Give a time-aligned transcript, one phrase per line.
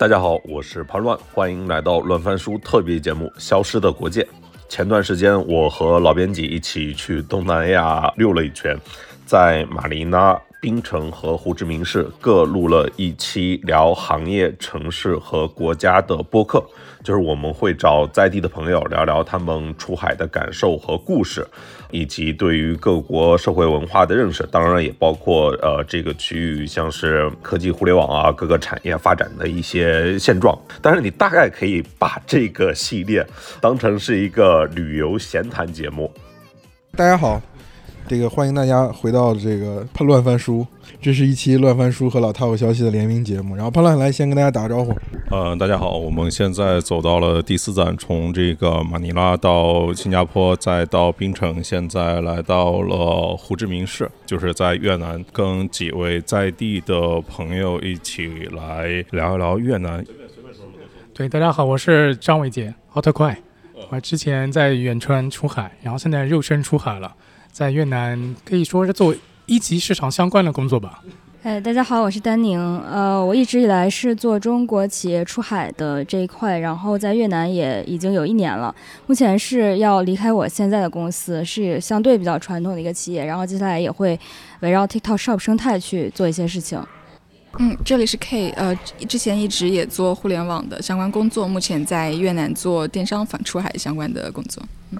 [0.00, 4.22] 大家好，我是潘乱，欢迎来到乱翻书特别节目《消失的国界》。
[4.66, 8.74] 前段时间，我和老编辑一起去东南亚溜了一圈，
[9.26, 10.40] 在马尼拉。
[10.62, 16.62] 槟城和胡志明市各录了一期聊行业、城市和国家的播客，
[17.02, 21.46] 就是我们会找在地的朋友聊聊他们出海的感受和故事，
[21.90, 30.58] 以及对于各国社会文化的认识，当然也包括呃这个区域像是科技、互联网啊各个产业发展的一些现状。
[30.80, 33.26] 但是你大概可以把这个系列
[33.60, 36.12] 当成是一个旅游闲谈节目。
[36.96, 37.40] 大家好。
[38.08, 40.66] 这个欢迎大家回到这个叛乱翻书，
[41.02, 43.56] 这是一期乱翻书和老套消息的联名节目。
[43.56, 44.94] 然后潘乱来先跟大家打个招呼。
[45.30, 60.04] 呃，大家好，我们现在走到了第四站，从这个马尼拉到新加坡，再到槟城，现在来到了胡志明市，就是在越南，跟几位在地的朋友一起来聊一聊越南。
[61.14, 63.38] 对，大家好，我是张伟杰，奥特快。
[63.88, 67.14] 我之前在远川出海，然后现在肉身出海了。
[67.50, 69.12] 在越南可以说是做
[69.50, 71.02] 一级市场相关的工作吧。
[71.42, 72.60] 哎，大家好，我是丹宁。
[72.84, 78.72] 呃，我一直以来是做中国企业出海的这一块，然后在越南也已经有一年了。
[79.08, 84.16] 目前是要离开我现在的公司，是相对比较传统的一个企业，然后接下来也会
[84.60, 86.80] 围绕 TikTok Shop 生态去做一些事情。
[87.58, 88.72] 嗯，这里是 K，呃，
[89.08, 94.62] 之前一直也做互联网的相关工作，目前在越南做电商反出海相关的工作。
[94.92, 94.98] 嗯。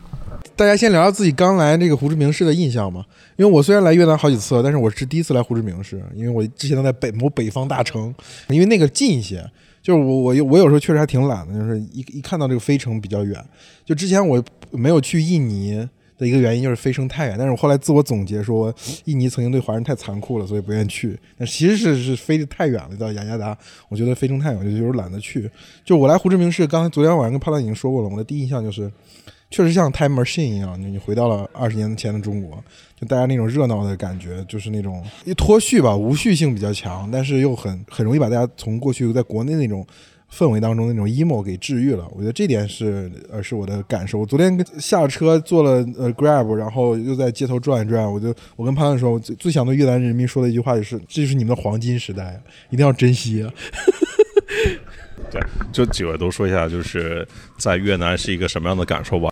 [0.57, 3.05] 大家先聊聊自己刚来这个胡志明市的印象嘛。
[3.37, 8.15] 因为我虽然来越南好几次，但是我是第一次来胡志明市，因为我之前都在北某北方大城，
[8.49, 9.45] 因为那个近一些。
[9.83, 13.43] 就是我我我有时候确实还挺懒的，就是一一看到这个飞城比较远。
[13.83, 18.73] 就之前我没有去印尼的一个原因就是飞城太远，但是我后来自我总结说，
[19.07, 21.19] 印尼曾经对华人太残酷了，所以不愿意去。
[21.39, 23.57] 但其实是是飞得太远了，到雅加达，
[23.89, 25.51] 我觉得飞城太远，我就有点懒得去。
[25.83, 28.93] 就我来胡志明市，刚才昨天晚上跟帕拉已经说过了，我的第一印象就是。
[29.51, 32.63] 确实像 time machine 一样，你你回到了二十年前的中国，
[32.99, 39.85] 就大家那种热闹的感觉，就是那种一脱序吧，无序性比较强，但是又很很容易把大家从过去在国内那种
[40.33, 42.07] 氛围当中那种 emo 给治愈了。
[42.13, 44.21] 我觉得这点是呃是我的感受。
[44.21, 53.45] 我昨天下了车坐了呃 grab，然后又在街头转一转，我就我跟潘潘说，我最最想对越南人民说的一句话就是，这就是你们的黄金时代，一定要珍惜。
[55.29, 57.27] 对，就几位都说一下，就是
[57.59, 59.29] 在越南是一个什么样的感受吧。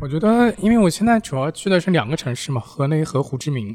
[0.00, 3.74] 我觉得，因为我现在主要去的是两个城市嘛，河内和胡志明。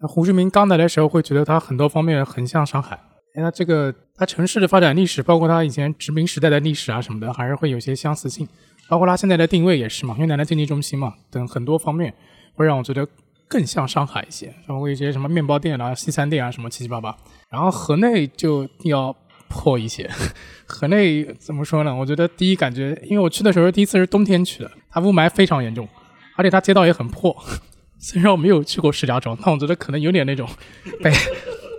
[0.00, 2.98] 那胡志明刚来的时候，会觉得它很多方面很像上海。
[3.34, 8.48] 它这个它城市的发展历史，包括它以前殖民时代的历史啊什么的，还是会有些相似性。
[8.88, 12.12] 包括它现在的定位也是嘛，越南的经济中心嘛，等很多方面
[12.54, 13.06] 会让我觉得
[13.46, 14.52] 更像上海一些。
[14.66, 17.14] 包括一些什么面包店啊、西餐店啊什么七七八八。
[17.50, 19.14] 然后河内就要
[19.48, 20.08] 破一些。
[20.66, 21.94] 河内怎么说呢？
[21.94, 24.70] 我觉得第一感觉，因为我去的时候第一次是冬天去的。
[24.90, 25.88] 它雾霾非常严重，
[26.36, 27.36] 而且它街道也很破。
[27.98, 30.48] 虽然我没有去过石家庄，但我觉得可能有点那种
[31.02, 31.12] 北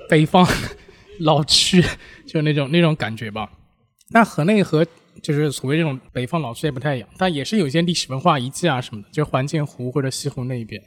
[0.10, 0.46] 北方
[1.20, 1.84] 老区，
[2.26, 3.50] 就那种那种感觉吧。
[4.12, 4.86] 那河内和
[5.22, 10.82] 就是所谓这种北方老区也不太一样，但也是有一些历史文化遗迹啊什么的，就环建湖或者西湖那一边。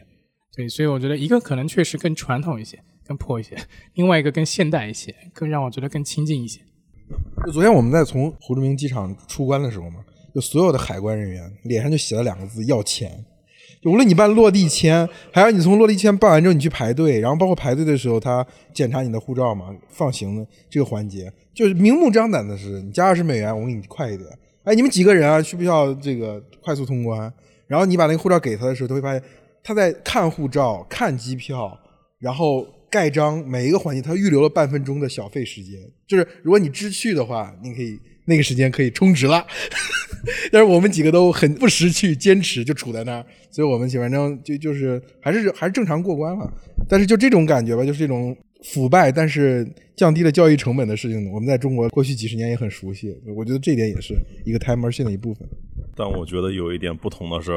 [0.54, 3.56] 对，所以我觉得一个可能确实更传统一些，更破一些；
[3.94, 6.60] 另外一个更现代一些，更让我觉得更亲近一些。
[7.46, 9.96] 就昨天我们在从胡志明机场出关的时候嘛。
[10.34, 13.22] 就所有的海关人员脸上就写了两个字要钱，
[13.82, 24.26] 就无论你办落地签，还是你从落地签办完之后你去排队，然后包括排队的时候他检查你的护照嘛，放行的这个环节，就是明目张胆的是你加二十美元我给你快一点，
[24.64, 27.30] 哎你们几个人啊需不需要这个快速通关？
[27.66, 29.22] 然后你把那个护照给他的时候，他会发现
[29.62, 31.78] 他在看护照、看机票，
[32.18, 37.98] 然后盖章每一个环节他预留了半分钟的小费时间，就是如果你知趣的话，你可以。
[38.24, 39.44] 那个时间可以充值了，
[40.52, 46.48] 但是我们几个都很不识趣，坚持就处在那儿，所以我们反正就就是还是还是正常过关了。
[46.88, 53.12] 但是就这种感觉吧，就是这种腐败但是降低了交易成本的事情，我们在中国过去几十年也很熟悉。
[53.36, 54.14] 我觉得这点也是
[54.44, 55.44] 一个 time machine 的一部分。
[55.96, 57.50] 但我觉得有一点不同的是，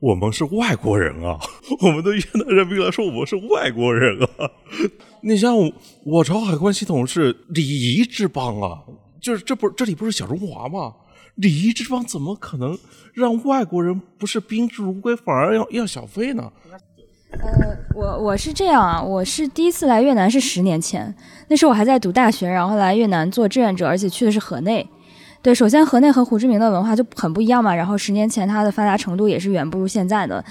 [0.00, 1.38] 我们是外国人啊，
[1.80, 4.50] 我们对越南人民来说，我们是外国人啊。
[5.22, 5.56] 你像
[6.04, 8.80] 我朝海关系统是礼仪之邦啊。
[9.18, 10.94] 就是这不这里不是小中华吗？
[11.36, 12.78] 礼仪之邦怎么可能
[13.12, 16.52] 让外国人不是宾至如归，反而要要小费呢？
[17.32, 21.12] 呃，我我是这样啊，我是第一次来越南是十年前，
[21.48, 24.86] 那时候我还在读大学，然后来越南做志愿者，而且去的是河内。
[25.46, 30.44] 对，首先河内和胡志明的文化就很不一样嘛，然后十年前它的发达程度也是远不如现在的。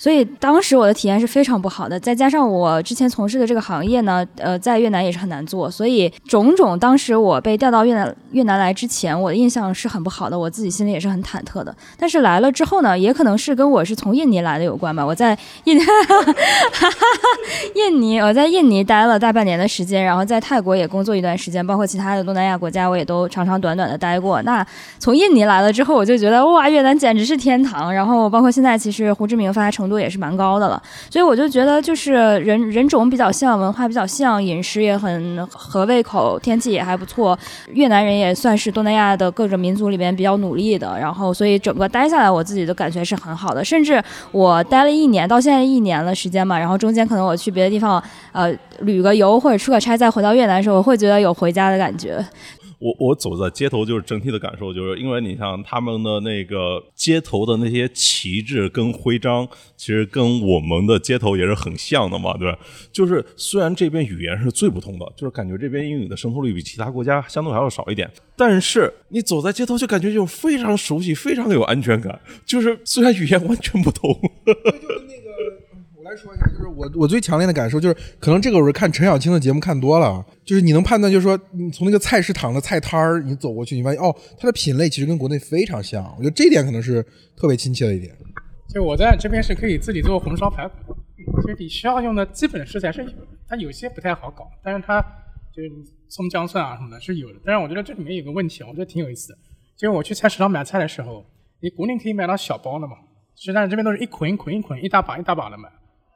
[0.00, 2.00] 所以当时我的体验是非常不好的。
[2.00, 11.76] 再加上我之前从事的这个行业呢，呃，在越南也是很难做，所以种种当时我被调到越南越南来之前，我的印象是很不好的，我自己心里也是很忐忑的。
[11.98, 15.04] 但是来了之后呢，也可能是跟我是从印尼来的有关吧。
[15.04, 15.78] 我在印
[17.76, 24.40] 印尼，我在印尼待了大半年的时间，然后在泰国也工作一段时间，包括其他的东南亚国家，我也都长长短短的待过。
[24.42, 24.66] 那
[24.98, 27.92] 从印尼来了之后，我就觉得哇，越南简直是天堂。
[27.92, 37.38] 然后包括现在，其实胡志明发达程度也是蛮高的了，所以我就觉得就是人人种比较像，文化比较像，饮食也很合胃口，天气也还不错。
[37.72, 43.64] 越南人也算是东南亚的各种民族里面比较努力的，然后所以整个待下来，我自己的感觉是很好的。
[43.64, 48.02] 甚至我待了一年，到现在一年了时间嘛，然后中间可能我去别的地方，
[48.32, 48.50] 呃，
[48.80, 52.24] 旅个游或者出个差，再回到越南的时候，我会觉得有回家的感觉。
[52.80, 59.46] 我我走在街头，就是整体的感受，就是因为你像他们的那个街头的那些旗帜跟徽章，
[59.76, 62.58] 其实跟我们的街头也是很像的嘛，对吧？
[62.90, 72.18] 就是虽然这边语言是最不通的，就是感觉这边英语的渗透率比其他国家相对还要少一点，但是你走在街头就感觉就非常熟悉，非常有安全感。
[72.46, 74.18] 就是虽然语言完全不通。
[76.10, 87.00] 来说一下，就是我我最强烈的感受就是，可能这个我是看陈小青的节目看多了，就是你能判断，就是说，你从那个菜市场的菜摊儿，你走过去，你发现哦，它的品类其实跟国内非常像，我觉得这点可能是
[87.36, 88.12] 特别亲切的一点。
[88.68, 90.96] 就我在这边是可以自己做红烧排骨，
[91.42, 95.00] 其实你需要用的基本食材是有的，它有些不太好搞，但是它
[95.54, 95.70] 就是
[96.08, 97.38] 葱姜蒜啊什么的是有的。
[97.44, 99.38] 但是我觉得这里面有个问题，我觉得挺有意思的，
[99.76, 101.24] 就是我去菜市场买菜的时候，
[101.60, 102.94] 你国内可以买到小包的嘛，
[103.36, 105.68] 实际上这边都是一捆一捆一捆一大把一大把的买。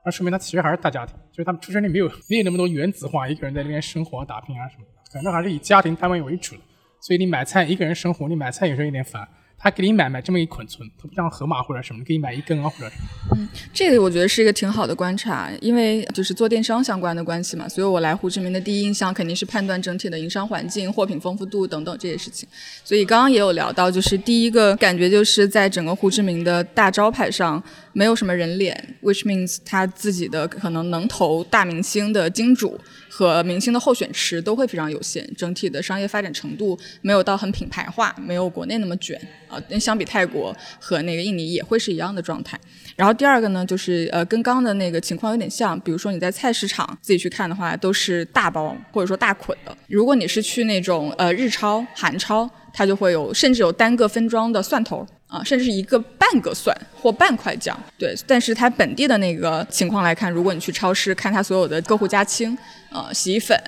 [0.05, 6.61] 那说明他其实还是大家庭，就是他们出生率没有没有那么多原子化，一个人在那边生活打拼啊什么的，反正还是以家庭单位为主的。
[7.01, 9.27] 所以你买菜一个人生活，你买菜有时候有点烦。
[9.64, 13.34] 他给你买买这么一捆存，他不像盒马或者什么，给你买一根啊或者什么。
[13.34, 22.46] 嗯，这个我觉得是一个挺好的观察，因为就是做电商相关的关系嘛，所以我来胡志明的第一印象肯定是判断整体的营商环境、货品丰富度等等这些事情。
[22.84, 27.62] 所以刚刚也有聊到，就是第一个感觉就是在整个胡志明的大招牌上
[27.94, 32.78] 没有什么人脸，which means 他自己的可能能投大明星的金主。
[33.16, 39.16] 和明星的候选池都会非常有限，整体的商业发展程度没有到很品牌化，没有国内那么卷
[39.46, 39.56] 啊。
[39.69, 42.58] 那相比泰国和那个印尼也会是一样的状态。
[42.96, 49.76] 然后第二个呢，就是呃跟刚的那个情况有点像，比如说你在菜市场自己去看的话，都是大包或者说大捆的。
[49.87, 55.06] 如果你是去那种呃日超、韩超，它就会有甚至有单个分装的蒜头。
[55.26, 58.14] 啊，甚至一个半个蒜或半块姜，对。
[58.25, 62.56] 但是它本地的那个情况来看，如果你去超市看它所有的各户家清，
[62.94, 63.58] 呃，洗衣粉，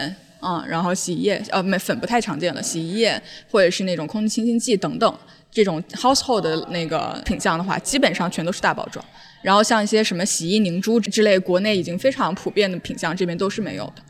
[0.41, 3.21] 嗯，然后洗衣液，呃，没粉不太常见了，洗衣液
[3.51, 5.19] 或者是那种空气清新剂等等
[5.51, 9.05] 这种 household 的那个品相的话，基本上全都是大包装。
[9.43, 14.03] 然后像一些什么洗衣凝珠之类，国内已经非常普遍的品相，这边都是没有的。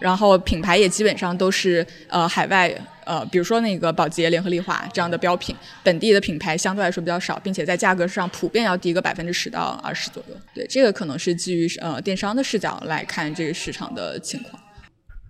[0.00, 2.72] 然后品牌也基本上都是呃海外
[3.04, 10.36] 呃，比如说那个宝洁、联合利华这样的标品，本地的品牌相对来说比较少，并且在价格上普遍要低个百分之十到二十左右。
[10.54, 14.63] 对，这个可能是基于呃电商的视角来看这个市场的情况。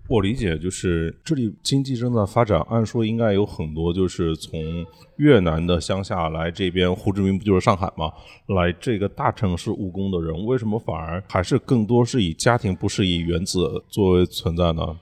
[0.07, 4.85] 我理解就是这里经济正在发展，按说应该有很多就是从
[5.17, 8.13] 越南的乡下来这边，胡志明不就是上海吗？
[8.49, 14.95] 来这个大城市务工的人，为什么反而还是更多是以家庭不是以原子作为存在呢？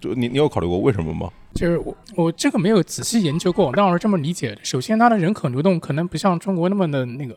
[0.00, 1.30] 就你你有考虑过为什么吗？
[1.54, 4.58] 就是我我这个没有仔细研究过，但我是这么理解的。
[4.64, 7.34] 首先，它的人口流动可能不像中国那么的那个，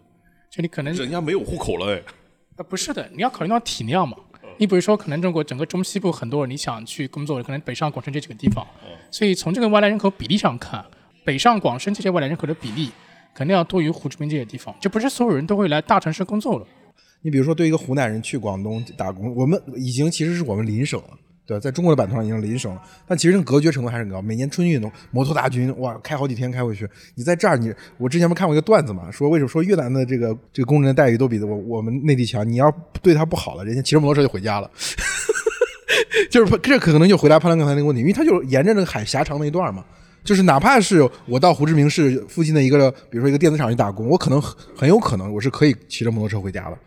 [0.50, 2.02] 就你可能人家没有户口了哎。
[2.56, 4.18] 啊，不是的，你要考虑到体量嘛。
[4.58, 8.66] 你比如说，可能中国整个中西部很多人你想去工作，可能北上广深这几个地方，
[9.12, 10.84] 所以从这个外来人口比例上看，
[11.24, 12.90] 北上广深这些外来人口的比例
[13.34, 16.68] 肯定要多于胡志明这些地方，就不是所有人都会来大城市工作了。
[17.22, 21.10] 你比如说，对一个湖南人去广东打工，我们已经其实是我们邻省了。
[21.46, 24.22] 对，在中国的版图上已经邻省了，但其实隔绝程度还是很高。
[24.22, 26.90] 每年春运都摩托大军，哇，开好几天开回去。
[27.16, 32.50] 你在这儿，你我之前不看过一个段子嘛，说为什么说越南的这个这个工人的待遇都比我我们内地强？
[32.50, 32.72] 你要
[33.02, 34.72] 对他不好了，人家骑着摩托车就回家了。
[36.32, 39.84] 就是这可能就回答潘亮刚才那个问题，因为他就沿着那个海峡长那一段嘛，
[40.24, 46.78] 就是哪怕是我到胡志明市附近的一个，比如说一个电子厂去打工，我可能很有可能我是可以骑着摩托车回家的。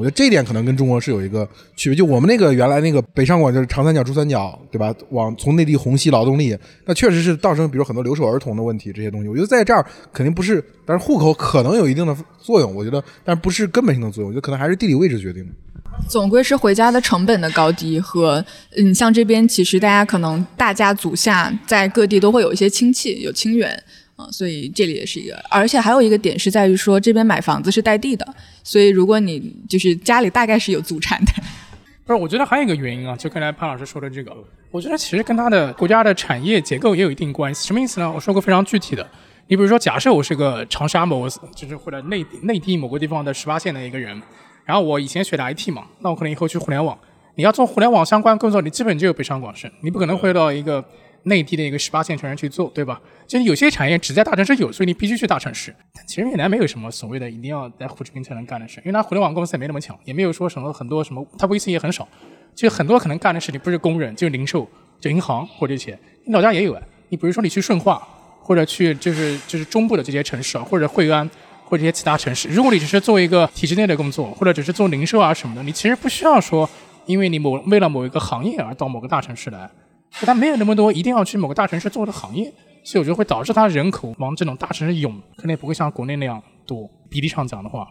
[0.00, 4.94] 我觉得这一点可能跟中国是有一个区别，就我们那个原来那个北上广就是长三角、珠三角，对吧？
[5.10, 9.28] 往从内地虹吸劳动力，那确实是造成比如很多留守儿童的问题这些东西。
[9.28, 15.50] 我觉得在这儿肯定不是，但是户口可能有一定的作用，我觉得，但不是根本性的作用，我觉得可能还是地理位置决定的。
[16.08, 18.42] 总归是回家的成本的高低和，
[18.78, 23.70] 嗯，像这边其实大家可能大家族下在各地都会有一些亲戚有亲缘。
[24.20, 28.26] 啊，所以这里也是一个，而且还有一个点是在于说这边买房子是带地的，
[28.62, 31.32] 所以如果你就是家里大概是有祖产的，
[32.04, 34.32] 不是，我觉得还有一个原因啊，就刚才潘老师说的这个，
[34.70, 37.66] 我觉得其实跟他的国家的产业结构也有一定关系。
[37.66, 38.12] 什么意思呢？
[38.12, 39.08] 我说个非常具体的，
[39.46, 44.20] 你比如说，假设我是个长沙某就是或者内内地某个地方的十八线的一个人，
[44.64, 46.98] 然后我以前学的 IT 嘛，那我可能以后去互联网，
[47.36, 50.84] 你要做互联网相关工作，你基本就有北上广深，你不可能会到一个。
[51.24, 53.00] 内地的一个十八线城市去做，对吧？
[53.26, 55.74] 其实有些产业只在大城市有，所以你必须去大城市。
[56.06, 62.08] 其实越南没有什么所谓的一定要在胡志明才能干的事，因为它互联网公司也没那么强，也没有说什么很多什么，它 VC 也很少。
[62.54, 64.68] 就很多可能干的事情不是工人，就是零售，
[65.00, 65.96] 就银行或者这些。
[66.24, 68.06] 你老家也有啊，你比如说你去顺化，
[68.40, 71.28] 或者去就是就是中部的这些城市啊，或者惠安
[71.64, 76.68] 或者这些其他城市，如果你只是做一个体制内的工作，或者只是做零售啊什么的，你其实不需要说
[77.06, 79.70] 因为你某为了某一个行业而到某个大城市来。
[80.26, 82.52] 他没有那么多一定要去某个大城市做的行业，
[82.84, 86.88] 所以我觉得会导致他人口往这种大城市涌，可能也不会像国内那样多。
[87.08, 87.88] 比例上讲的话，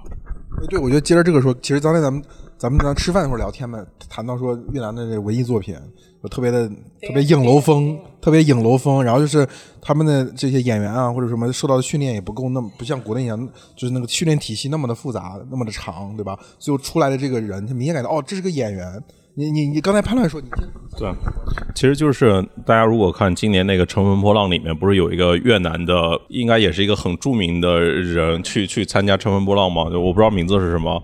[0.69, 2.23] 对，我觉得接着这个说，其实刚才咱们
[2.57, 5.75] 咱们咱吃饭的时候聊天嘛，谈到说越南的这文艺作品，
[6.23, 9.45] 就特别的特别影楼风，特别影楼风，然后就是
[9.81, 13.37] 他们的这些演员啊或者什么受到的训练也不够，那么不像国内一样，
[13.75, 16.39] 就是那个训练体系那么的复杂，那么的长，对吧？
[16.57, 19.03] 最后出来的这个人，他明显感觉哦，这是个演员。
[19.39, 20.49] 你你你刚才判断说，你
[20.97, 21.09] 对，
[21.73, 25.95] 其实就是大家如果看今年那个《乘风破浪》里面，不是有一个越南的，
[26.27, 29.89] 应该也是一个很著名的人去去参加《乘风破浪》嘛？
[29.89, 31.01] 就我不知道名字是什么。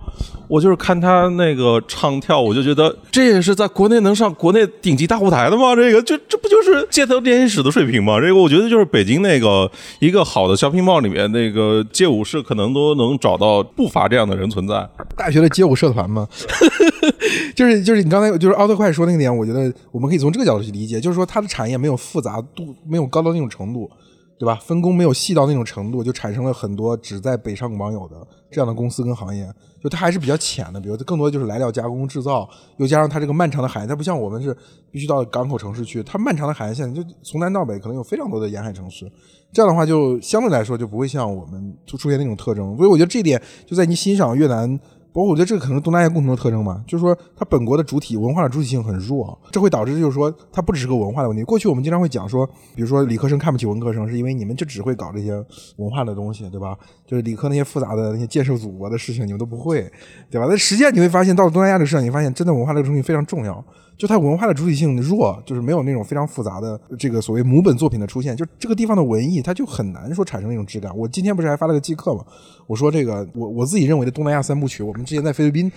[0.50, 5.74] 我就是看他那个唱跳，我就觉得这也是在国内能上国内顶级大舞台的吗？
[5.74, 8.20] 这个就这不就是街头练习室的水平吗？
[8.20, 14.88] 这个我觉得就是北京那个一个好的小品报里面那个街舞社可能都能找到不乏这样的人存在。
[15.16, 16.28] 大学的街舞社团吗？
[17.56, 23.90] 就是就是你刚才就是奥特快说那个点，我觉得我们可以从这个角度去理解，就是说它的产业没有复杂度，没有高到那种程度，
[24.38, 24.56] 对吧？
[24.56, 28.16] 分工没有细到那种程度，就产生了很多只在北上广有的
[28.52, 29.50] 这样的公司跟行业，
[29.82, 30.80] 就它还是比较浅的。
[30.80, 34.56] 比如更多就是来料加工制造，又加上它这个漫长的海岸，它不像我们是
[34.92, 39.10] 必须到港口城市去，它漫长的海岸线就从南到北可能有非常多的沿海城市，
[39.54, 42.76] 这样的话就相对来说就不会像我们就出现那种特征。
[42.76, 44.80] 所以我觉得这点就在你欣赏越南。
[45.16, 51.42] 不过我觉得这个可能是东南亚共同的特征吧，就是说它本国的主体文化的主体性很弱，这会导致就是说它不只是个文化的问题。
[51.42, 52.46] 过去我们经常会讲说，
[52.76, 55.42] 比如说理科生看不起文科生，是因为你们就只会搞这些
[55.78, 56.78] 文化的东西，对吧？
[57.08, 59.90] 就是理科那些复杂的那些建设祖国的事情你们都不会，
[60.30, 60.48] 对吧？
[60.50, 63.64] 但实际上你会发现，到了东南亚这个市场，你发现真的文化这个东西非常重要。
[63.98, 70.96] 就它文化的主体性弱，就是没有那种非常复杂的这个所谓母本作品的出现，就这个地方的文艺，它就很难说产生那种质感。
[70.98, 72.26] 我今天不是还发了个季课嘛？
[72.68, 75.72] 我说这个我我自己认为的东南亚三部曲，我们之前在菲律宾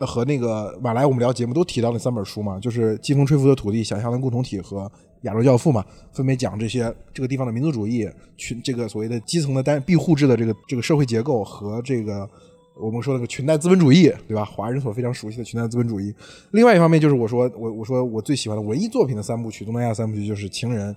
[0.00, 4.84] 和那个马来我们聊节目都提到那三本书嘛，就是《季风吹拂的土地》、《想象的共同体》和
[5.22, 12.28] 《亚洲教父》嘛，分别讲这些这个地方的民族主义群，这个所谓的基层的单庇护制的这个这个社会结构和这个。
[12.74, 14.44] 我们说那个裙带资本主义，对吧？
[14.44, 16.14] 华人所非常熟悉的裙带资本主义。
[16.52, 20.92] 另外一方面就是我说我我说我最喜欢的文艺作品的三部曲，东南亚三部曲就是《情人》《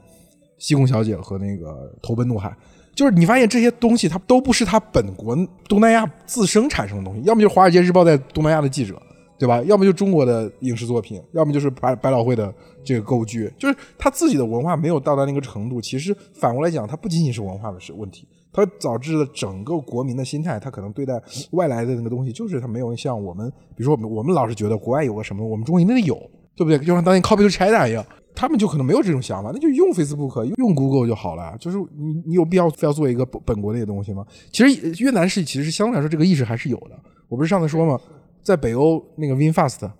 [0.57, 2.49] 西宫小姐》和那个《投奔怒海》。
[2.95, 5.35] 就是你发现这些东西，它都不是它本国
[5.67, 9.01] 东南亚自身产生的东西，要么就是《华尔街日报》在东南亚的记者，
[9.37, 9.61] 对吧？
[9.63, 12.55] 要么就中国的影视作品，要么就是百百老汇的
[12.85, 15.81] 这个构剧，就是他自己的文化没有到达那个程度。
[15.81, 18.25] 其实反过来讲，它不仅仅是文化的是问题。
[18.55, 21.21] 它导致了整个国民的心态，他可能对待
[21.51, 26.15] 外来的那个东西，就是他没有像我们，比如说我们，我们老是觉得国外有个什么，我们中国应该有，
[26.55, 26.79] 对不对？
[26.79, 31.53] 就像当年 copy to China 一样，他们就可能没有这种想法，那就用 Facebook、用 Google 就好了。
[31.59, 34.25] 就是你，你有必要非要做一个本国那些东西吗？
[34.53, 36.97] 其实越南是，其实相对来说这个意识还是有的。
[37.27, 37.99] 我不是上次说吗？
[38.41, 39.91] 在北欧那个 Vinfast，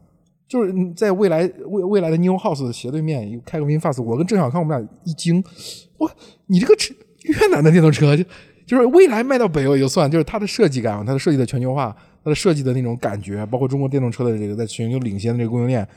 [0.48, 5.44] 就是在未来未未来的 New House 的斜对面开个 Vinfast，我跟郑小康我们俩一惊，
[5.98, 6.10] 哇，
[6.46, 6.74] 你这个
[7.28, 8.24] 越南的电动车就。
[8.66, 15.88] 就是未来卖到北欧也就算，就是它的设计感，它的设计的全球化，它的设计的那种感觉，包括中国电动车的这个在全球领先的这个供应链，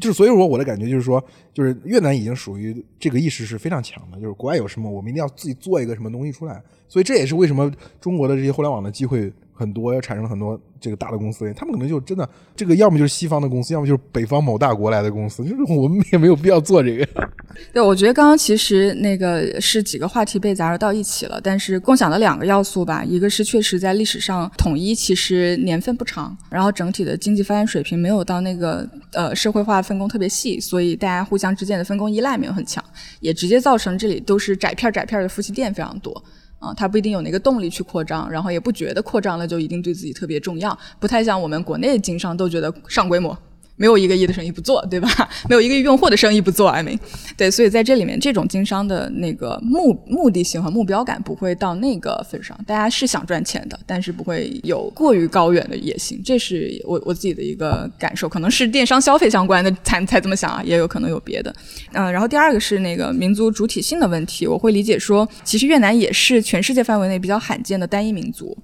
[0.00, 1.24] 就是所以说我的感觉就是说，
[1.54, 9.32] 就是越南已经属于这个意识是非常强的，就是国外有什么，我们一定要自己做一个什么东西出来，所以这也是为什么中国的这些互联网的机会。
[9.56, 17.08] 很多要产生了很多这个大的公司，他们可能就真的这个要么就是西方的公司，要么就是北方某大国来的公司，就是我们也没有必要做这个。
[17.72, 32.84] 对，我觉得刚刚其实那个是几个话题被杂糅到一起了，但是共享的两个要素吧，一个是确实在历史上统一其实年份不长，然后整体的经济发展水平没有到那个呃社会化分工特别细，所以大家互相之间的分工依赖没有很强，
[33.20, 36.22] 也直接造成这里都是窄片窄片的夫妻店非常多。
[36.58, 43.36] 啊，他不一定有那个动力去扩张，然后也不觉得扩张了就一定对自己特别重要，不太像我们国内经商都觉得上规模，
[43.76, 45.08] 没有一个亿的生意不做，对吧？
[45.48, 46.98] 没有一个亿用户的生意不做，I mean，
[47.36, 52.58] 对，所以在这里面，这种经商的那个目目的性和目标感不会到那个份上。
[52.66, 58.28] 大家是想赚钱的，但是不会有过于高远的野心，这是我我自己的一个感受。
[58.28, 61.54] 可能是电商消费相关的才才这么想啊，也有可能有别的。
[61.92, 68.56] 嗯，然后第二个是那个民族主体性的问题，我会理解说，其实越南也是全世界范围内比较罕见的单一民族。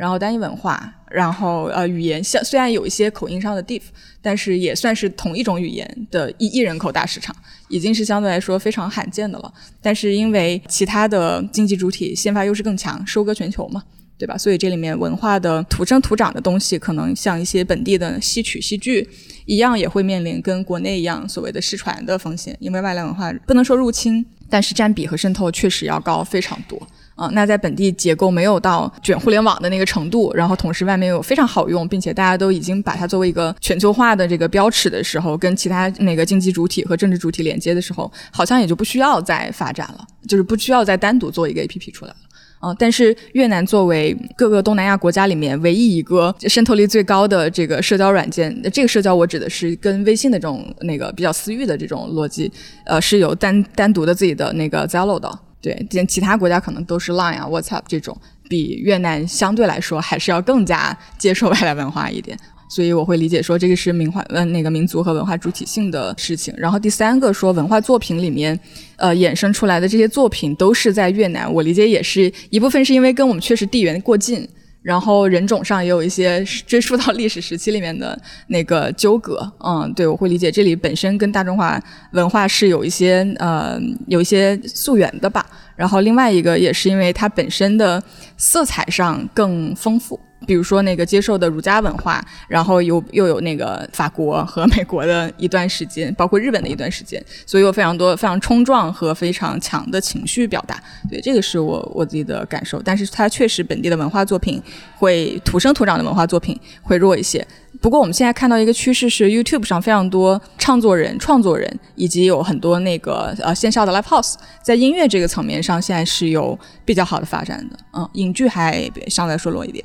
[0.00, 3.82] 然后单一文化，然后呃语言像虽然有一些口音上的 diff，
[4.22, 7.36] 但是也算是同一种语言的一亿人口大市场，
[7.68, 9.52] 已经是相对来说非常罕见的了。
[9.82, 13.82] 但是因为其他的经济主体先发优势更强，收割全球嘛，
[14.16, 14.38] 对吧？
[14.38, 19.06] 所以这里面文化的土生土长的东西，可能像一些本地的戏曲戏剧
[19.44, 26.80] 一样，也会面临跟国内一样所谓的失传的风险，因为外来文化不能说入侵，但是占比和渗透确实要高非常多。
[27.20, 42.16] 啊，那在本地结构没有到卷互联网的那个程度，然后同时外面又非常好用，并且大家都已经把它作为一个全球化的这个标尺的时候，跟其他那个经济主体和政治主体连接的时候，好像也就不需要再发展了，就是不需要再单独做一个 APP 出来了。
[42.58, 52.50] 啊，但是越南作为各个东南亚国家里面唯一一个渗透率最高的这个社交软件，这个社交我指的是跟微信的这种那个比较私域的这种逻辑，
[52.86, 55.38] 呃，是有单单独的自己的那个 Zello 的。
[55.62, 58.16] 对，其其他国家可能都是 Line 啊、What's up 这种，
[58.48, 62.38] 比越南相对来说还是要更加接受外来文化一点，
[62.68, 66.54] 所以我会理解说这个是民化嗯那个民族和文化主体性的事情。
[66.56, 68.58] 然后第三个说文化作品里面，
[68.96, 74.48] 呃衍生出来的这些作品都是在越南，我理解也是一部分是因为跟我们确实地缘过近。
[74.82, 81.78] 然后人种上也有一些追溯到历史时期里面的那个纠葛，嗯，对我会理解这里本身跟大众化
[82.12, 85.44] 文化是有一些呃有一些溯源的吧。
[85.76, 88.02] 然后另外一个也是因为它本身的
[88.36, 90.18] 色彩上更丰富。
[90.46, 100.82] 比如说那个接受的儒家文化，然后又又有那个法国和美国的一段时间，包括日本的一段时间，所以有非常多非常冲撞和非常强的情绪表达。
[101.08, 102.80] 对，这个是我我自己的感受。
[102.82, 104.60] 但是它确实本地的文化作品
[104.96, 107.46] 会土生土长的文化作品会弱一些。
[107.80, 117.76] 不过我们现在看到一个趋势是，YouTube 上非常多唱作人、创作人，以及有很多那个呃线下的 Live House，在音乐这个层面上现在是有比较好的发展的。
[117.92, 119.84] 嗯，影剧还相对来说弱一点。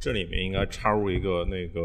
[0.00, 1.80] 这里面应该插入一个那个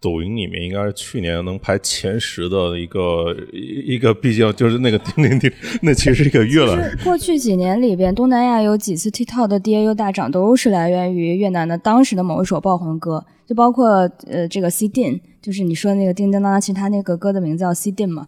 [0.00, 6.96] 抖音里面应该是去年能排前十的一个一个，毕竟就是那个叮叮叮，那其实是一个越南。
[7.02, 13.88] 过去几年里边，东南亚有几次 TikTok 的 DAU 大涨，都是来源于越南的当时的某一首爆红歌，就包括
[14.26, 18.26] 呃这个 C Din，就是你说的那个叮叮当当，其实他那个歌的名字叫 C Din 嘛。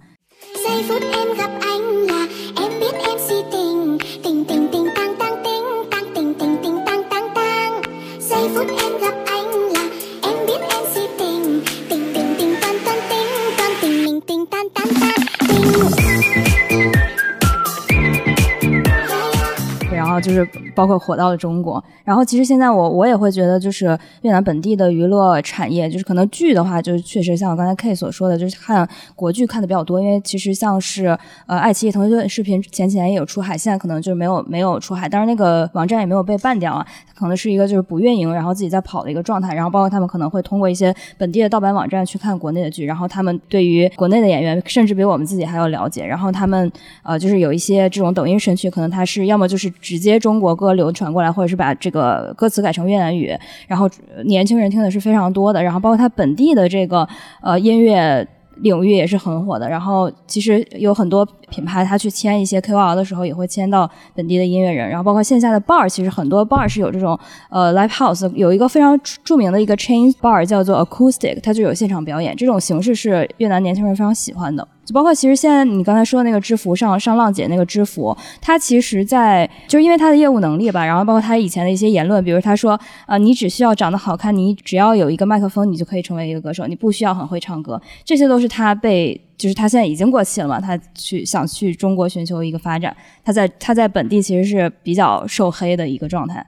[20.20, 31.06] 就是包括火到了中国，然后其实现在我我也会觉得，就是越南本地的娱乐产业，就是可能剧的话，就是确实像我刚才 K 所说的，就是看国剧看的比较多，因为其实像是
[31.46, 46.70] 呃爱奇艺、腾讯视频前几年也有出海，现在可能就是没有没有出海，但是那个网站也没有被办掉啊，可能是一个就是不运营，然后自己在跑的一个状态，然后包括他们可能会通过一些本地的盗版网站去看国内的剧，然后他们对于国内的演员甚至比我们自己还要了解，然后他们
[47.02, 50.09] 呃就是有一些这种抖音神曲，可能他是要么就是直接。
[50.10, 53.32] 接中国歌流传过来，或者是把这个歌词改成越南语，
[53.68, 53.88] 然后
[54.24, 57.08] 年轻人听的是非常多的，然后包括他本地的这个
[57.40, 59.68] 呃音乐领域也是很火的。
[59.68, 64.88] 然后其实有很多品牌，他去签一些 KOL 的时候，也会签到本地的音乐人。
[64.88, 67.18] 然后包括线下的 bar，其实很多 bar 是有这种
[67.48, 74.66] 呃 live house，有一个非常著名的一个 chain bar 叫做 Acoustic，它就有现场表演，这种形式是越南年轻人非常喜欢的。
[74.90, 82.76] 就包括其实现在你刚才说的那个知服上上浪姐那个知服，他其实在就是因为他的业务能力吧，然后包括他以前的一些言论，比如他说
[83.06, 96.44] 啊，你只需要长得好看，你只要有一个麦克风，你就可以成为一个歌手，你不需要很会唱歌，这些都是他被就是他现在已经过气了嘛，他去想去中国寻求一个发展，他在他在本地其实是比较受黑的一个状态。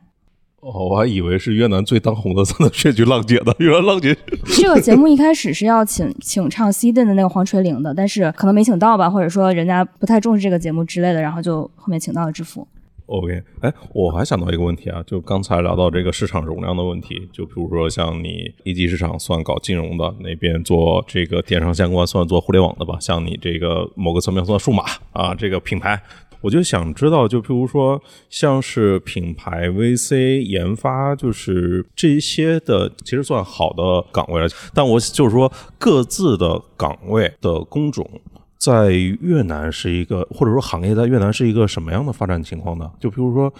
[0.62, 4.16] 哦，我还以为是越南最当红的才能选举浪姐呢，原来浪姐。
[4.44, 12.64] 这个节目一开始是要请请唱《西顿》的那个黄垂玲的，但是可能没请到吧，或者说人家不太重视这个节目之类的，然后就后面请到了知府。
[13.06, 26.00] OK，哎，我还想到一个问题啊，就刚才聊到这个市场容量的问题，就比如说像你一级市场算搞金融的，那边做这个电商相关算做互联网的吧，像你这个某个层面算数码啊，这个品牌。
[26.42, 34.48] 我就想知道，就譬如说，像是品牌 VC 研发，就是这一些的，其实算好的岗位了。
[34.74, 38.08] 但我就是说，各自的岗位的工种，
[38.58, 42.90] 在越南是一个，或者说行业在越南是一个什么样的发展情况呢？
[43.00, 43.52] 就譬如说，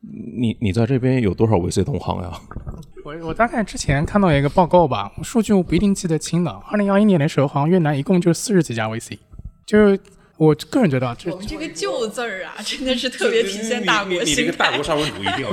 [0.00, 2.32] 你你在这边有多少 VC 同行呀？
[3.04, 6.62] 我我大概之前看到一个报告吧，数据我不一定记得清了。
[6.70, 9.18] 二零二一年的时候，好像越南一共就四十几家 VC，
[9.66, 9.98] 就
[10.38, 14.82] 我个人觉得，这我们这个“旧”字儿啊，真的是特别体现大国心态。
[14.82, 15.44] 沙文主义定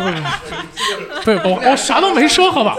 [1.24, 2.78] 不是我我啥都没说好吧？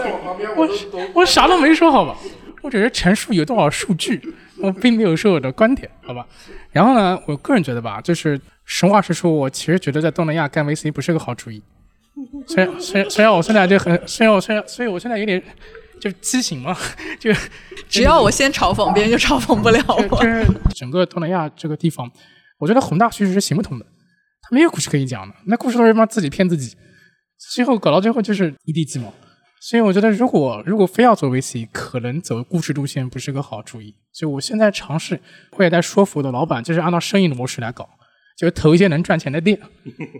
[0.55, 0.67] 我
[1.13, 2.17] 我啥都没说好吧？
[2.63, 4.19] 我只是陈述有多少数据，
[4.57, 6.25] 我并没有说我的观点，好吧？
[6.71, 11.61] 然后呢，我个人觉得吧，就是实话实说，我其实觉得在东南亚干 VC 不是个好主意。
[12.47, 15.41] 虽然虽然虽然我现在就很，虽然我虽然所以我现在有点
[15.99, 16.75] 就畸形嘛，
[17.19, 17.31] 就
[17.89, 20.23] 只要我先嘲讽，别人就嘲讽不了我。
[20.23, 22.09] 就是整个东南亚这个地方，
[22.59, 23.85] 我觉得宏大叙事是行不通的，
[24.41, 26.75] 他没有故事可以讲的，那故事都是他妈自己骗自己，
[27.53, 29.13] 最后搞到最后就是一地鸡毛。
[29.59, 33.95] 所以我觉得，如果如果非要做 VC，可能走故事路线不是个好主意。
[34.13, 35.19] 所以我现在尝试，
[35.57, 37.89] 我也在说服我的老板，就是按照生意的模式来搞，
[38.37, 39.59] 就是投一些能赚钱的店，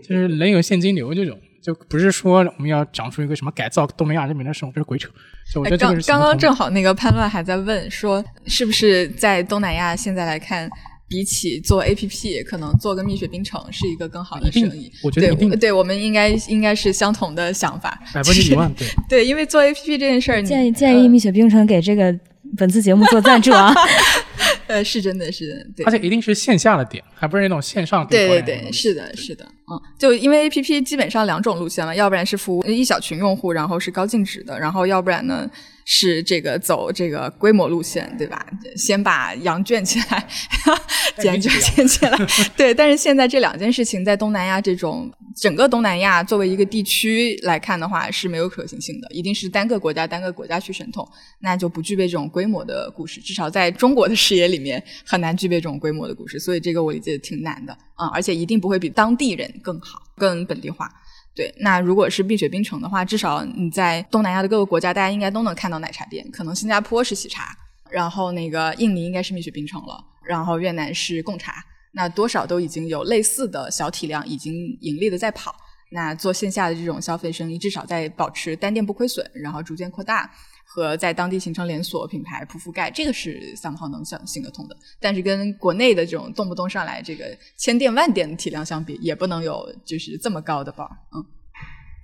[0.06, 5.06] 就是能有现金流这种，就不是说我们要讲出一个什么改造东南亚人民的生活，这是鬼扯。
[5.52, 10.66] 就我觉得这个刚刚刚正好那个潘乱还在问说，是不是在东南亚现在来看，
[11.06, 14.88] 比起做 APP，可能做个蜜雪冰城是一个更好的生意？
[14.88, 18.00] 对我觉得对对，我们应该应该是相同的想法。
[18.14, 18.88] 百分之一万，对。
[19.06, 22.18] 对，因为做 APP 这件事儿，建议建议蜜雪冰城给这个
[22.56, 23.74] 本次节目做赞助啊！
[24.68, 25.92] 呃是真的是对而。
[25.92, 35.50] 且一定是线下的点，还不是那种线上订对对对，是的，是的，嗯，就因为 A P P 基本上两种路线嘛，要不然是服务一小群用户，然后是高净值的，然后要不然呢
[35.84, 38.46] 是这个走这个规模路线，对吧？
[38.76, 40.26] 先把羊圈起来，
[41.18, 42.18] 捡就捡起来，
[42.56, 42.74] 对。
[42.74, 51.06] 但是现在这两件事情在东南亚这种整个东南亚作为一个地区来看的话是没有可行性的，一定是单个国家单个国家去神通，
[51.40, 60.88] 那就不具备这种规模的故事，至少在中国的视野里面很难具备这种规模的故事，所以这个我理解挺难的啊、而且一定不会比当地人更好、更本地化。
[61.34, 66.28] 对，那如果是蜜雪冰城的话，至少你在东南亚的各个国家，大家应该都能看到奶茶店。
[66.30, 67.56] 可能新加坡是喜茶，
[67.90, 75.54] 然后那个印尼应该是蜜雪冰城了，然后越南是贡茶，那多少都已经有类似的小体量已经盈利的在跑。
[75.90, 80.30] 那做线下的这种消费生意，至少在保持单店不亏损，然后逐渐扩大，
[80.70, 84.76] 和在当地形成连锁品牌铺覆盖，这个是三号能想行得通的。
[85.00, 87.24] 但是跟国内的这种动不动上来这个
[87.56, 90.86] 千店万店的体量相比，也不能有就是这么高的吧。
[91.14, 91.24] 嗯，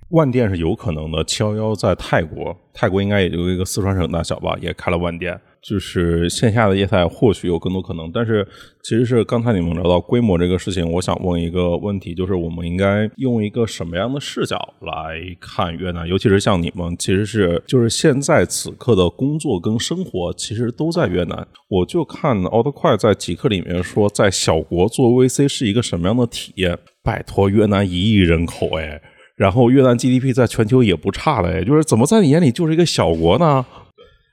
[0.09, 1.23] 万店是有可能的。
[1.23, 5.39] 七幺幺在泰国，泰国应该也就一个四川省大小吧，也开了万店。
[5.67, 8.47] 就是线下的业态或许有更多可能，但是
[8.83, 16.07] 其实是刚才你们聊到规模这个事情，我想问一个问题，就是我们应该用一个什么样的视角来看越南？
[16.07, 21.47] 尤其是像你们，其实是就是现在此刻的工作跟生活其实都在越南。
[21.67, 26.77] 我就看奥特快在极客里面说，在小国做 VC 是一个什么样的体验？
[27.03, 29.01] 拜托，越南一亿人口哎。
[29.35, 33.65] 然后越南 GDP 在全球也不差了，哎，就是怎么在你眼里就是一个小国呢？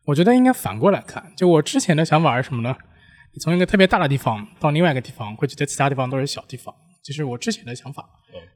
[0.04, 2.76] 我觉得应该反过来看，就我之前的想法是什么呢？
[3.34, 8.04] 你从一个特别大的地方到另外一个地方，会觉得其他地方都是小地方，这是我之前的想法。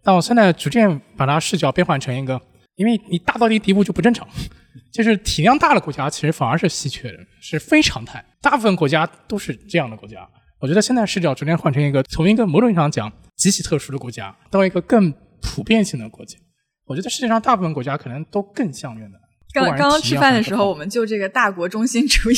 [0.02, 2.40] 但我现在逐渐把它视角变换成一个，
[2.74, 4.26] 因为你大到一地步就不正常，
[4.92, 8.24] 就是体量大的国家其实反而是稀缺的，是非常态。
[8.42, 10.28] 大部分国家都是这样的国家。
[10.58, 16.38] 我觉得现在视角逐渐换成一个，从一个某种意义上讲极其特殊的国家，到一个更普遍性的国家。
[16.86, 19.20] 我觉得世界上大部分国家可能都更像越南。
[19.64, 22.36] 刚刚刚吃饭的时候，我们就这个大国中心主义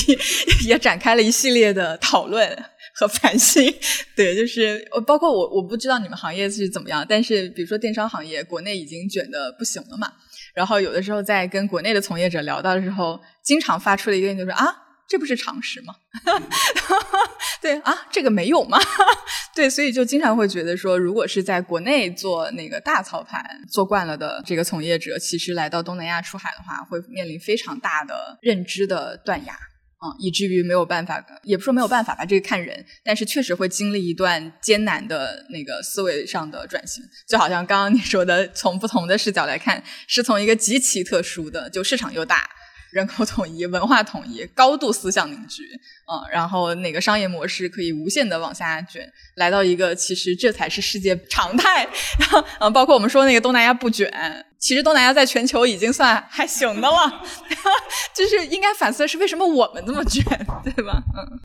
[0.66, 3.74] 也展开了一系列的讨论和反省。
[4.14, 10.12] 对，就是呃包括我，我不知道你们行业是怎么样，但是比如说电商行业，国内已经卷的不行了嘛。
[10.54, 14.66] 然后有的时候在跟国内的从业者聊到的时候，经常发出的一个就是啊，
[15.08, 15.94] 这不是常识吗？
[17.62, 18.78] 对啊，这个没有吗？
[19.56, 23.42] 对，所以就经常会觉得说，如果是在国内做那个大操盘
[23.72, 29.58] 做惯了的这个从业者，其实来到东南亚出海的话，会面临非常大的认知的断崖。
[30.00, 42.48] 嗯，以至于没有办法，也不说没有办法吧，这个看人，但是确实会经历一段艰难的那个思维上的转型，就好像刚刚你说的，从不同的视角来看，是从一个极其特殊的，就市场又大，
[42.90, 45.62] 人口统一、文化统一、高度思想凝聚，
[46.10, 54.10] 嗯，然后那个商业模式可以无限的往下卷，来到一个其实这才是世界常态， 然后嗯，包括我们说那个东南亚不卷，
[54.58, 57.22] 其实东南亚在全球已经算还行的了，
[58.14, 60.22] 就是应该反思的是为什么我们这么卷，
[60.64, 61.02] 对吧？
[61.16, 61.40] 嗯。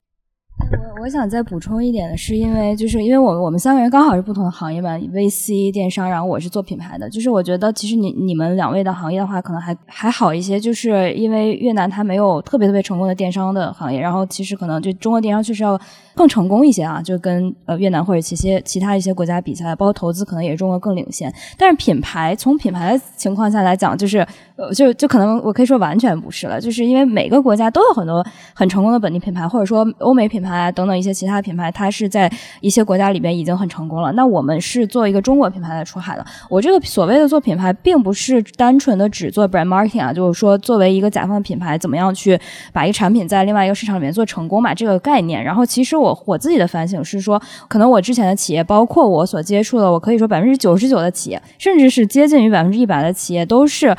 [0.60, 15.80] 我我想再补充一点的是，因为就是因为我我们三个人刚好是不同的行业嘛，VC 电商，然后我是做品牌的，就是我觉得其实你你们两位的行业的话，可能还还好一些，就是因为越南它没有特别特别成功的电商的行业，然后其实可能就中国电商确实要
[16.16, 34.12] 更成功一些啊，就跟呃越南或者其些其他一些国家比起来，包括投资可能也是中国更领先，但是品牌从品牌的情况下来讲，就是呃就就可能我可以说完全不是了，就是因为每个国家都有很多很成功的本地品牌，或者说欧美品牌啊等等一些其他品牌，它是在一些国家里边已经很成功了。
[34.14, 36.26] 那我们是做一个中国品牌来出海的。
[36.50, 42.40] 我这个所谓的做品牌，并不是单纯的只做 brand marketing 啊，就是说作为一个甲方品牌，怎么样去
[42.72, 45.44] 把一个产品在另外一个市场里面做成功嘛，这个概念。
[45.44, 53.96] 然后其实我我自己的反省是说，可能我之前的企业，包括我所接触的，我可以说百分之九十九的企业，甚至是接近于百分之一百的企业，都是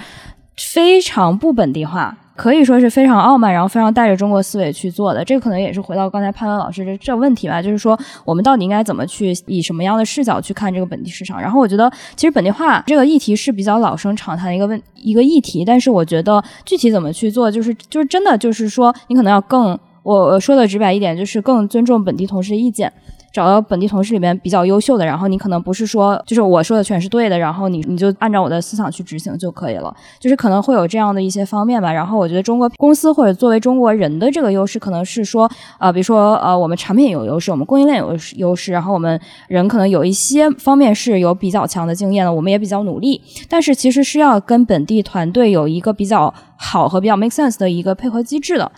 [0.57, 2.17] 非常不本地化。
[2.37, 5.25] 可以说是非常傲慢，然后非常带着中国思维去做的。
[5.25, 11.40] 这个可能也是回到刚才潘文老师这这问题吧，就是说我们到底应该怎么去以什么样的视角去看这个本地市场？
[11.40, 22.92] 然后我觉得其实本地化这个议题是比较老生常谈的一个问一个议题，但是我觉得具体怎么去做，就是就是真的就是说你可能要更我说的直白一点，就是更尊重本地同事的意见。
[23.35, 31.92] 找到本地同事里面比较优秀的，然后你可能不是说就是我说的全是对的，然后你你就按照我的思想去执行就可以了，就是可能会有这样的一些方面吧。
[31.92, 48.70] 然后我觉得中国公司或者作为中国人的这个优势，可能是说呃，比如说呃，我们产品有优势，我们供应链有优势，然后我们人可能有一些方面是有比较强的经验的，我们也比较努力，但是其实是要跟本地团队有一个比较好和比较 make sense 的一个配合机制的，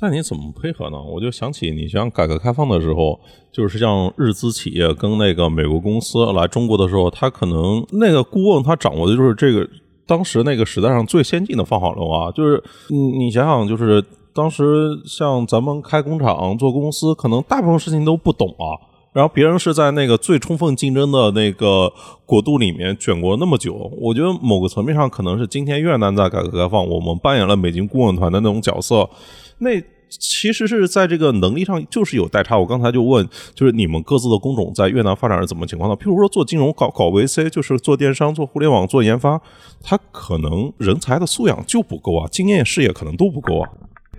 [0.00, 1.02] 但你怎么配合呢？
[1.02, 3.18] 我就想起你像改革开放的时候，
[3.50, 9.68] 就是像日资企业跟那个美国公司来中国的时候，他可能那个顾问他掌握的就是这个
[10.06, 12.30] 当时那个时代上最先进的方法论啊。
[12.30, 14.00] 就是你你想想，就是
[14.32, 18.78] 当时像咱们开工厂做公司，可能大部分事情都不懂啊。
[19.18, 21.92] 然后别人是在那个最充分竞争的那个
[22.24, 29.10] 国度里面卷过那么久，我觉得某个层面上可能是今天越南在改革开放，我们扮演了美军顾问团的那种角色。
[29.58, 29.70] 那
[30.08, 32.56] 其实是在这个能力上就是有代差。
[32.56, 35.96] 我刚才就问，就是你们各自的工种在越南发展是怎么情况呢？
[35.96, 39.40] 譬如说做金融、搞搞 VC，就是做电商、做互联网、做研发，
[39.82, 43.68] 他可能人才的素养就不够啊，经验、视野可能都不够啊。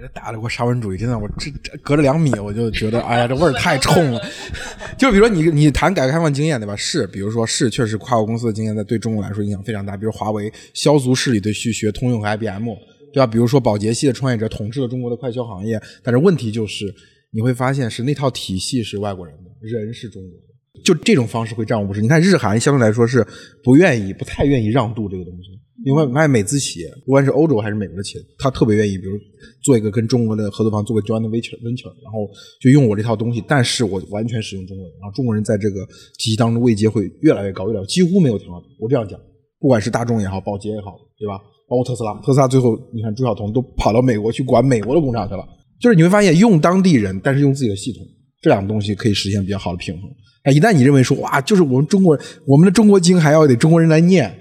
[0.08, 4.22] 打了我沙文主义，真的，我这这隔着两米我就觉得，哎呀，这味儿太冲了。
[4.98, 6.76] 就比如说你你谈改革开放经验对吧？
[6.76, 9.98] 是，比如说是，确实跨国公司的经验在对中国来说影响非常大。
[9.98, 12.70] 比如华为萧族势力的去学通用和 IBM。
[13.12, 13.26] 对吧？
[13.26, 16.86] 比如说宝洁系的创业者统治了中国的快消行业，但是问题就是
[17.32, 22.02] 你会发现是那套体系是外国人的，人是中国的，就这种方式会占不是。
[22.02, 23.26] 你看日韩相对来说是
[23.64, 25.50] 不愿意、不太愿意让渡这个东西。
[25.86, 29.18] 因为卖美资企业，不管是欧洲还是美国的企业，他特别愿意，比如
[29.64, 35.86] 做一个跟中国的合作方做个 joint venture venture，然后就用我这套东西，但是我完全使用中国人，然后中国人在这个
[36.18, 38.70] 体系当中位阶会越来越高，越来越几乎没有调整。
[38.80, 39.20] 我这样讲，
[39.60, 41.40] 不管是大众也好，宝洁也好，对吧？
[41.70, 45.48] 包括特斯拉，特斯拉最后你看朱晓彤都跑到美国去管美国的工厂去了，
[45.80, 48.04] 就是你会发现用当地人，但是用自己的系统，
[48.42, 50.10] 这两个东西可以实现比较好的平衡。
[50.44, 54.36] 哎，一旦你认为说哇，就是我们中国人我们的中国经还要得中国人来念，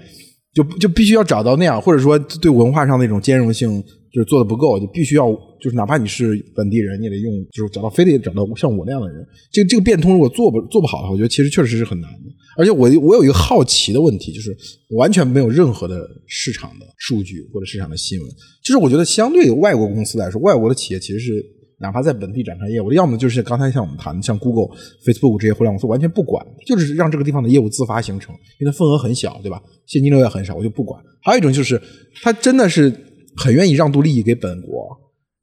[0.63, 9.25] 就就必须要找到那样，或者说对文化上那种兼容性就是做的不够，就必须要就是哪怕你是本地人，你也得用就是找到非得找到像我那样的人。
[9.51, 12.29] 这个这个变通如果做不做不好的话，我觉得其实确实是很难的。
[12.57, 14.55] 而且我我有一个好奇的问题，就是
[14.97, 18.29] 完全没有任何的市场的数据或者市场的新闻。
[18.61, 21.45] 就是我觉得相对外国公司来说，外国的企业其实是
[21.79, 29.61] 哪怕在本地展开业务，要么就是刚才像我们谈的像 Google、Facebook 这些互联网公司完全不管，就是让这个地方的业务自发形成，因为它份额很小，对吧？
[29.85, 31.01] 现金流也很少，我就不管。
[31.23, 31.81] 还有一种就是
[32.21, 32.93] 他真的是
[33.37, 34.89] 很愿意让渡利益给本国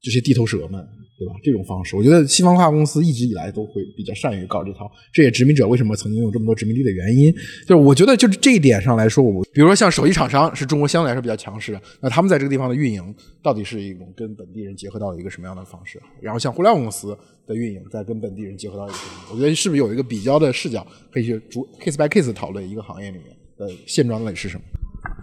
[0.06, 0.86] 这些地头蛇们。
[1.18, 1.32] 对吧？
[1.42, 7.32] 这种方式，我觉得西方化公司一直以来都会比较善于搞这套，这也殖民者为什么曾经有这么多殖民地的原因。
[7.66, 15.98] 就是我觉得，就是这一点上来说，我比如说像手机厂商是中国相对来说比较强势的，那他们在这个地方的运营到底是一种跟本地人结合到一个什么样的方式？
[16.20, 17.16] 然后像互联网公司
[17.46, 19.32] 的运营在跟本地人结合到一个什么？
[19.32, 24.62] 我觉得是不是有一个比较的视角，可以去逐 case by case 讨论一个行业里面的现状到底是什么？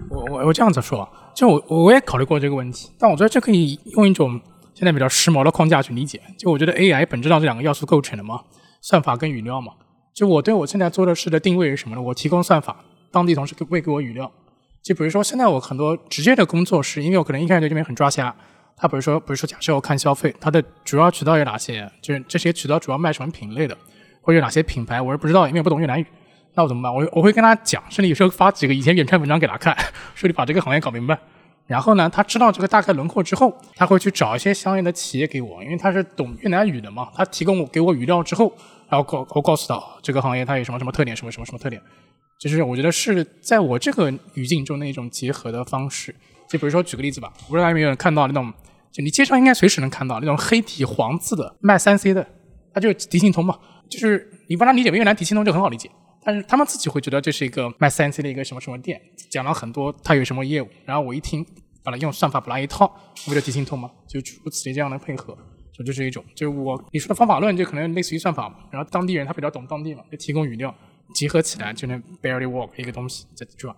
[0.10, 4.42] 我我我这样子说，就我我也考虑过这个问题，但我觉得这可以用一种。
[4.74, 8.42] 现在比较时髦的框架去理解，就我觉得 AI 本质上这两个要素构成的嘛，
[8.82, 9.74] 算法跟语料嘛。
[10.14, 12.02] 就我对我现在做的事的定位是什么呢？
[12.02, 14.32] 我提供算法，当地同事喂给我语料。
[14.82, 18.36] 就比如说现在我很多直接的工作是，因为我可能一开始对这边很抓瞎。
[18.76, 21.90] 他比如说，比如说假设我看消费，它的主要渠道有哪些？
[22.02, 23.78] 就是这些渠道主要卖什么品类的，
[24.22, 26.06] 或者有哪些品牌，我是不知道，因为不懂越南语。
[26.56, 26.94] 那我怎么办？
[26.94, 29.78] 我我会跟他讲，甚至有时候发几个以前原创文章给他看，
[30.16, 31.18] 说你把这个行业搞明白。
[31.66, 38.54] 然后呢，他知道这个大概轮廓之后，他会去找一些相应的企业给我，因为他是懂越南语的嘛，他提供我给我语料之后，
[38.90, 41.82] 然后告我告诉他这个行业它有什么什么特点，什么什么什么特点，
[42.38, 46.14] 就是我觉得是在我这个语境中的一种结合的方式。
[46.50, 48.54] 就比如说举个例子吧，不知道有没有人看到那种，
[48.92, 52.28] 就你街上应该随时能看到那种黑体黄字的卖三 C 的，
[52.74, 53.58] 它就是迪信通嘛，
[53.90, 55.90] 就是你把它理解为越南迪信通就很好理解。
[56.24, 61.46] 但是他们自己会觉得这是一个卖三 C 的一个什么什么店，讲了很多他有什么业务，然后我一听，
[61.84, 62.94] 把它用算法把它一套，
[63.28, 65.38] 为了提心痛嘛，就出此类这样的配合，
[65.74, 70.74] 就这是一种，就是我你说的方法论就可能类似于算法嘛，然后当地人他比较懂当地嘛，就提供语料，
[71.14, 73.76] 结合起来就能 barely work 一个东西在转。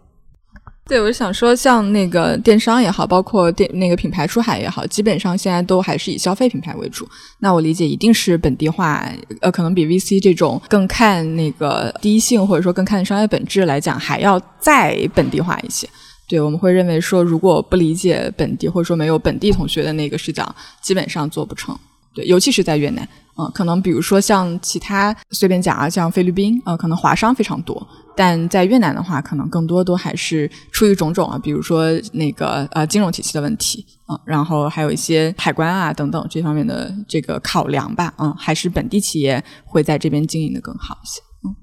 [0.87, 7.09] 对，我想说，像那个电商也好，包括电那个品牌出海也好，基本上现在都还是以消费品牌为主。
[7.39, 9.03] 那我理解一定是本地化，
[9.41, 15.89] 呃，可能比 VC 这种更看那个第一性，或者说更看商业本质来讲，还要再本地化一些。
[16.27, 21.75] 对，我们会认为说，如果不理解本地，或者说没有本地同学的那个视角，基本上做不成。
[22.13, 27.85] 对，尤其是在越南，嗯，可能比如说像其他随便讲啊，像菲律宾，呃，可能华商非常多。
[28.15, 41.55] 但在越南的话，可能更多都还是出于种种啊，比如说那个呃金融体系的问题啊，然后还有一些海关啊等等这方面的这个考量吧，嗯，还是本地企业会在这边经营的更好一些，嗯。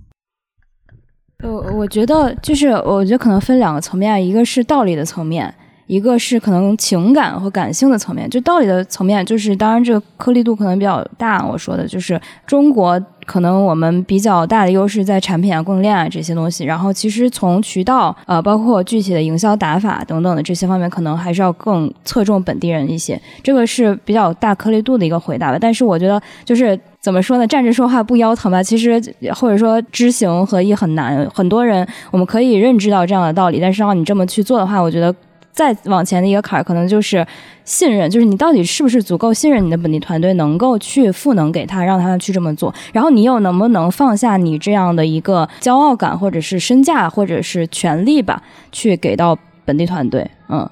[1.42, 5.54] 呃，我觉得就是我觉得可能分两个层面，一个是道理的层面。
[5.92, 11.44] 一个是可能情感和感性的层面，就道理的层面，就是当然这个颗粒度可能比较大。
[11.46, 16.64] 我说的就是中国可能我们比较大的优势在产品啊、供应链啊这些东西。
[16.64, 23.20] 然后其实从渠道呃，包括具体的营销打法等等的这些方面，可能还是要更侧重本地人一些。
[23.42, 25.58] 这个是比较大颗粒度的一个回答吧。
[25.60, 28.62] 但是我觉得就是怎么说呢，站着说话不腰疼吧。
[28.62, 28.98] 其实
[29.34, 31.30] 或者说知行合一很难。
[31.34, 35.14] 很多人我们可以认知到这样的道理，但是让你这么去做的话，我觉得。
[35.52, 37.26] 再往前的一个坎儿，可能就是
[37.64, 42.74] 信任，就是你到底是不是足够信任你的本地团队，能够去赋能给他，让他去这么做。
[42.92, 50.28] 然后你又能不能放下你这样的一个骄傲感，或者是身价，或者是权利吧，去给到本地团队？
[50.48, 50.68] 嗯，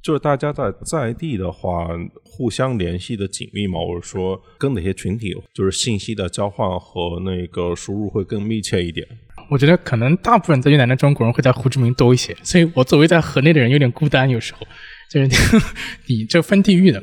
[0.00, 1.88] 就是大家在在地的话，
[2.24, 9.06] 互相联系的紧密嘛，或者说跟哪些群体，就是信息的交换和那个输入会更密切一点。
[9.52, 14.66] 我觉得可能大部分在越南的中国人会在胡志明多一些，所以我作为在河内的人有点孤单，有时候
[15.10, 15.28] 就是
[16.08, 17.02] 你这分地域的。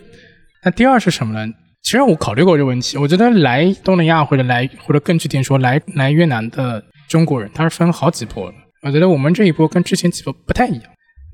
[0.63, 1.53] 那第二是什么呢？
[1.83, 8.57] 其实我考虑过这个问题，我觉得来东南亚或者来或者更具体说来来越南的中国人，他是分好几波的。
[8.81, 10.83] 我觉得我们这一波跟之前几波不太一样。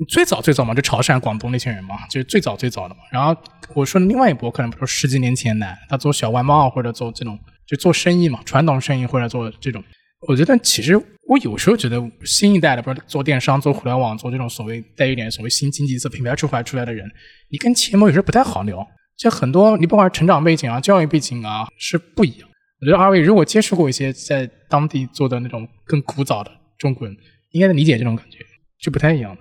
[0.10, 2.99] 最早最早嘛，就潮汕、广东那些人嘛，就是最早最早的嘛。
[3.10, 3.34] 然后
[3.73, 9.82] 我说另外一波可能比如说十几年前来，他做小外贸或者做这种就做生意嘛，传统生意或者做这种。
[10.27, 10.95] 我觉得其实
[11.27, 17.09] 我有时候觉得新一代的，不是做电商、做互联网、做这种所谓带一点所谓新经济色品牌出海出来的人，
[17.49, 18.85] 你跟前某有时候不太好聊。
[19.17, 22.49] 就很多你不管是成长背景啊、教育背景啊是不一样。
[22.81, 27.15] 我觉得二位如果接触过一些在当地做的那种更古早的中国人，
[27.51, 28.39] 应该能理解这种感觉，
[28.81, 29.35] 就不太一样。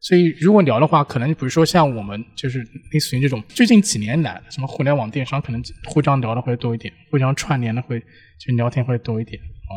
[0.00, 2.60] 所以如果聊的话，可能比如说像我们就是
[2.92, 9.76] 类似于这种最近几年来什么互联网电商，可能互相聊的会多一点，互相串联的会就聊天会多一点啊。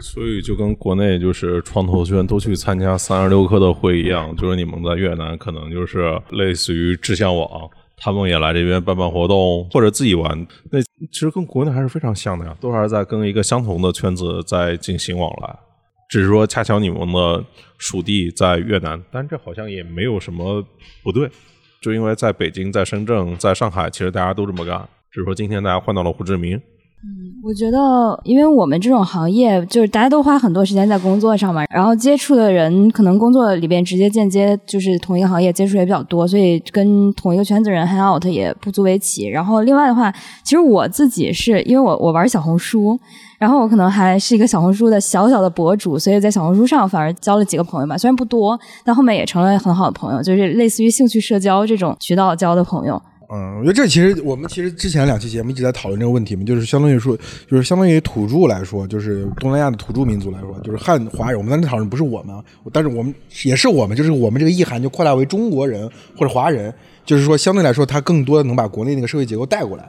[0.00, 15.56] 所以就跟国内就是创投圈都去参加三十六氪的会一样，就是你们在越南可能就是类似于志向网，他们也来这边办办活动或者自己玩，那其实跟国内还是非常像的呀，都还是在跟一个相同的圈子在进行往来，
[16.08, 17.44] 只是说恰巧你们的
[17.78, 20.64] 属地在越南，但这好像也没有什么
[21.04, 21.30] 不对，
[21.80, 26.60] 就因为在北京、在深圳、在上海，其实大家都这么干，只是说今天大家换到了胡志明。
[27.04, 39.26] 嗯，我觉得，因为我们这种行业，就是大家都花很多时间在工作上嘛，然后接触的人可能工作里边直接间接就是同一个行业接触也比较多，所以跟同一个圈子人 hang out 也不足为奇。
[39.26, 40.12] 然后另外的话，
[40.44, 42.96] 其实我自己是因为我我玩小红书，
[43.36, 53.02] 然后我可能还是一个小红书的小小的博主，所以在小红书上反而交了几个朋友吧，虽然不多，但后面也成了很好的朋友，就是类似于兴趣社交这种渠道交的朋友。
[53.34, 57.16] 嗯，我觉得这其实我们其实之前两期节目一直在讨论这个问题嘛，就是相当于说，
[57.48, 61.38] 就是相当于土著来说，就是东南亚的土著民族来说，就是汉华人。
[61.38, 62.36] 我们在那讨论不是我们，
[62.70, 63.14] 但是我们
[63.44, 66.72] 也是我们，就是我们这个意涵就扩大为中国人或者华人，
[67.06, 69.88] 就是说相对来说，他更多的能把国内那个社会结构带过来。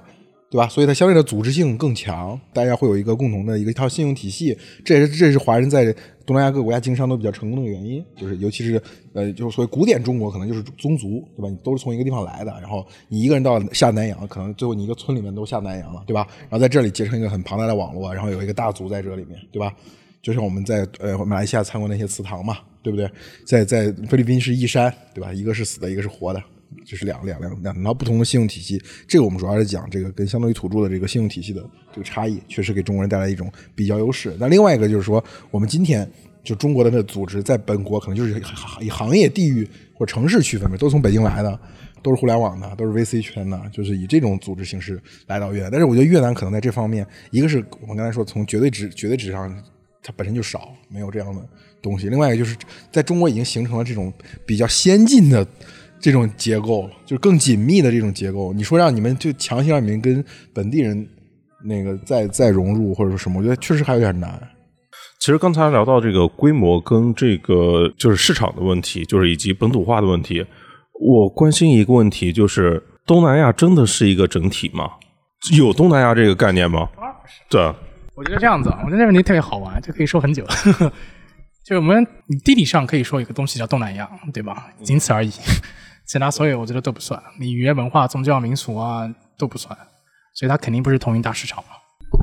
[0.49, 0.67] 对吧？
[0.67, 5.91] 所以它相对的组织性更强，大家会有一个共同的一个一套信用体系，这也是这是华人在
[6.25, 8.03] 东南亚各国家经商都比较成功的原因。
[8.15, 8.81] 就是尤其是
[9.13, 11.49] 呃，就是所谓古典中国，可能就是宗族，对吧？
[11.49, 16.27] 你都是从一个地方来的，然后你一个人到下南洋，可能最后你一个村里面都下南洋了，对吧？
[16.41, 19.73] 然后在这里结成一个很庞大的网络，然后有一个大族在这里面，对吧？
[20.21, 23.09] 就像我们在呃马来西亚参观那些祠堂嘛，对不对？
[23.45, 25.33] 在在菲律宾是一山，对吧？
[25.33, 26.41] 一个是死的，一个是活的，
[26.85, 28.81] 这是两两两两套不同的信用体系。
[29.05, 34.33] 这个我们主要是讲这个跟相当于土著的这个信用体系的这个差异，确实给中国人带来一种比较优势。
[34.39, 35.21] 那另外一个就是说，
[35.51, 36.09] 我们今天
[36.43, 38.41] 就中国的那组织在本国可能就是
[38.81, 41.59] 以行业、地域或城市区分的，都从北京来的。
[42.01, 45.71] 都是互联网的，都是 VC 圈的，就是以这种组织形式来到越南。
[45.71, 49.49] 但是我觉得越南可能在这方面，一个是我们刚才说从绝对值、绝对值上，
[50.01, 51.41] 它本身就少，没有这样的
[51.81, 52.57] 东西；另外一个就是
[52.91, 54.11] 在中国已经形成了这种
[54.45, 55.47] 比较先进的
[55.97, 58.51] 这种结构，就是更紧密的这种结构。
[58.51, 60.21] 你说让你们就强行让你们跟
[60.51, 61.07] 本地人
[61.63, 64.45] 那个再再融入或者说什么，我觉得确实还有点难。
[65.23, 70.45] 其实刚才聊到这个规模跟这个就是市场的问题，就是以及本土化的问题。
[70.99, 74.91] 我关心一个问题，就是东南亚真的是一个整体吗？
[75.57, 76.89] 有东南亚这个概念吗？
[77.49, 77.61] 对，
[78.15, 80.45] 我觉得这样子，我觉得这个问题特别好玩，这可以说很久。
[81.63, 82.05] 就我们
[82.43, 84.67] 地理上可以说一个东西叫东南亚，对吧？
[84.83, 85.31] 仅此而已，
[86.05, 87.17] 其他所有我觉得都不算。
[87.39, 89.73] 你语言文化、宗教、民俗啊都不算，
[90.33, 91.69] 所以它肯定不是同一大市场嘛。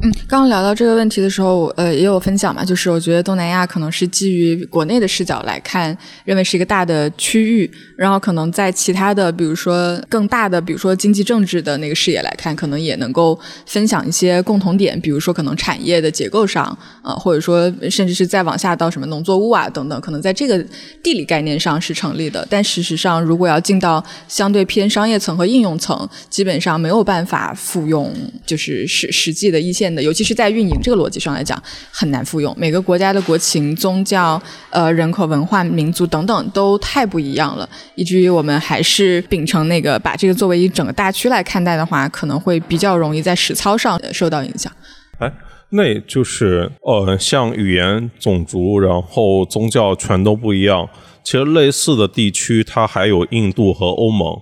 [0.03, 20.59] 嗯，刚刚聊到这个问题的时候，呃，也有分享嘛，就是我觉得东南亚可能是基于国内的视角来看，认为是一个大的区域，然后可能在其他的，比如说更大的，比如说经济政治的那个视野来看，可能也能够分享一些共同点，比如说可能产业的结构上，呃，或者说甚至是再往下到什么农作物啊等等，可能在这个
[21.03, 22.47] 地理概念上是成立的。
[22.49, 28.15] 但事实上，如果要进到相对偏商业层和应用层，基本上没有办法复用，
[28.47, 29.80] 就是实实际的一些。
[29.95, 31.63] 的，尤其是在运营这个逻辑上来讲，
[31.93, 32.53] 很难复用。
[32.59, 44.73] 每个国家的国情、宗教、呃人口、文化、民族等等都太不一样了，以至于我们还是秉承那个把这个作为一整个大区来看待的话，可能会比较容易在实操上受到影响。
[45.19, 45.33] 哎，
[45.71, 50.89] 那就是呃，像语言、种族，然后宗教全都不一样。
[51.23, 54.35] 其实类似的地区，它还有印度和欧盟。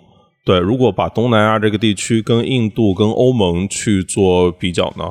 [0.44, 5.04] 对，如果把东南亚这个地区跟印度、跟欧盟去做比较呢？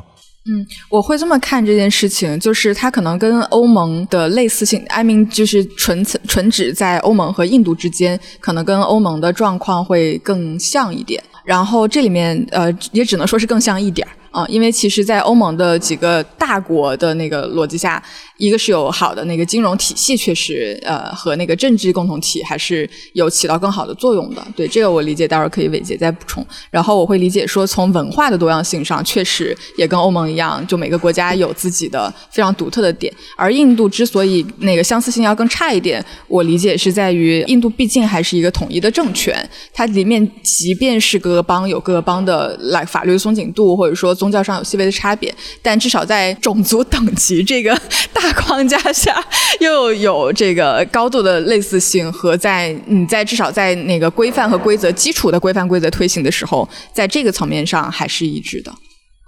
[0.50, 11.22] 嗯，我会这么看这件事情，就是它可能跟欧盟的类似性，I mean，就是纯纯指在欧盟和印度之间，可能跟欧盟的状况会更像一点。
[11.44, 14.12] 然后这里面呃，也只能说是更像一点儿。
[14.30, 18.02] 啊，因为其实，在欧盟的几个大国的那个逻辑下，
[18.36, 24.46] 一个是有好的那个金融体系，确实，呃，和那个政治共同体还是有起到更好的作用的。
[24.54, 26.46] 对这个我理解，待会儿可以伟杰再补充。
[26.70, 33.12] 然后我会理解说，从文化的多样性上，确实也跟欧盟一样，就每个国家有自己的非常独特的点。
[33.36, 44.14] 而印度之所以那个相似性要更差一点，我理解是在于印度毕竟还是一个统一的政权，它里面即便是各个邦有各个邦的来法律松紧度，或者说。
[44.18, 47.74] 宗教上有细微的差别，但至少在种族等级这个
[48.12, 49.14] 大框架下，
[49.60, 58.72] 又有这个高度的类似性和在你在至少在那个规范和规则基础的规范规则推行的时候，在这个层面上还是一致的。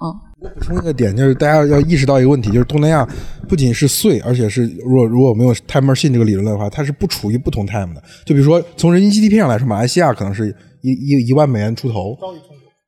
[0.03, 0.09] 嗯，
[0.41, 3.07] 补充一个点，就是大家要意识到一个问题，就是东南亚
[3.47, 8.03] 不仅是碎，而且是如果如果没有 time machine 这个理论的话，它是不处于不同 time 的。
[8.25, 10.49] 就比如说从人均 GDP 上来说，马来西亚可能是
[10.81, 12.17] 一一一万美元出头。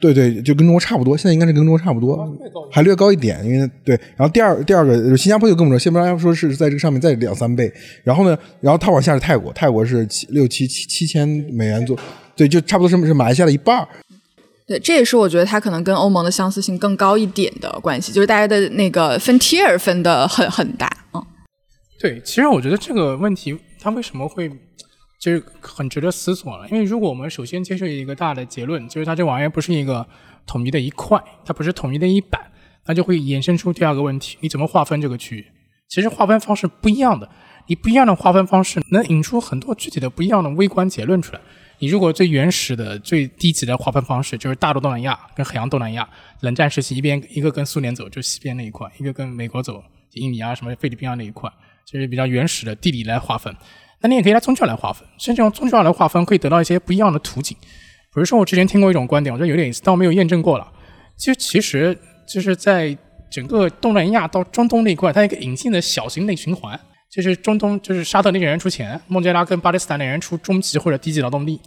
[0.03, 2.29] 对对，就跟中国差不多，现在应该是跟中国差不多，
[2.73, 3.95] 还略高一点，因为对。
[4.17, 7.73] 然后第二第二个，新加坡就更不说，新加坡说是在这个上面再两三倍。
[8.03, 11.97] 然后呢，然后它往下是泰国，泰国是七六七七七千美元左，
[12.35, 13.87] 对，就差不多是是马来西亚的一半。
[14.67, 20.91] 对，这也是我觉得它可能跟欧盟的相似性更高一点的关系，就是大家的那个分 tier 分的很很大。
[21.15, 21.25] 嗯，
[22.01, 24.51] 对，其实我觉得这个问题它为什么会？
[25.23, 30.05] 就是很值得思索了，因为如果我们首先接受一个大的结论，就是它这玩意儿不是一个
[30.45, 32.41] 统一的一块，它不是统一的一板，
[32.87, 35.47] 那就会衍生出第二个问题：你怎么划分这个区域？
[35.89, 37.31] 其实划分方式不一样的，
[37.69, 41.41] 你不一样的划分方式能引出很多具体的不一样的微观结论出来。
[41.79, 46.09] 你如果最原始的、最低级的划分方式就是大陆东南亚跟海洋东南亚，
[46.41, 51.49] 冷战时期一边一个跟苏联走，就西边那一块；一个跟美国走，印尼啊什么菲律宾啊那一块，
[51.87, 53.55] 就是比较原始的地理来划分。
[54.03, 57.57] 那你也可以拿宗教来划分，甚至用宗教来划分，可以得到一些不一样的图景。
[57.61, 60.71] 比如说，我之前听过一种观点，我觉得有点意思，但我没有验证过了。
[61.17, 61.97] 其实，其实
[62.27, 62.97] 就是在
[63.31, 66.79] 整个东南亚到中东那一块，它一个隐性的小型内循环，
[67.11, 71.59] 就是中东就是沙特那些人出钱，孟加拉跟巴勒斯坦那人出中级或者低级劳动力，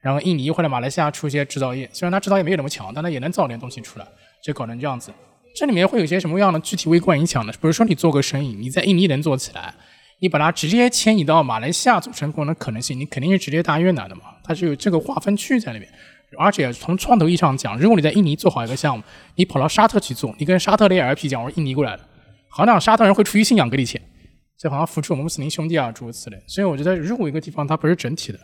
[0.00, 4.06] 然后印尼或者马来西亚出一些制造业，虽然它制造业没有那么强，但它也能造点东西出来，
[4.44, 5.10] 就搞成这样子。
[5.56, 7.52] 这里面会有些什么样的具体微观影响呢？
[7.54, 9.74] 比如说，你做个生意，你在印尼能做起来。
[10.20, 14.22] 你把它直接迁移到马来西亚组成功的可能性，你肯定是直接大越南的嘛？
[14.42, 15.90] 它是有这个划分区域在那边。
[16.38, 19.02] 而且从创投意义上讲，如果你在印尼做好一个项目，
[19.36, 22.04] 你跑到沙特去做，你跟沙特的 LP 讲，我说印尼过来的，
[22.50, 24.00] 好像沙特人会出于信仰给你钱，
[24.58, 26.36] 就好像扶持我们穆斯林兄弟啊诸如此类。
[26.46, 28.38] 所以我觉得，如果一个地方它不是整体的，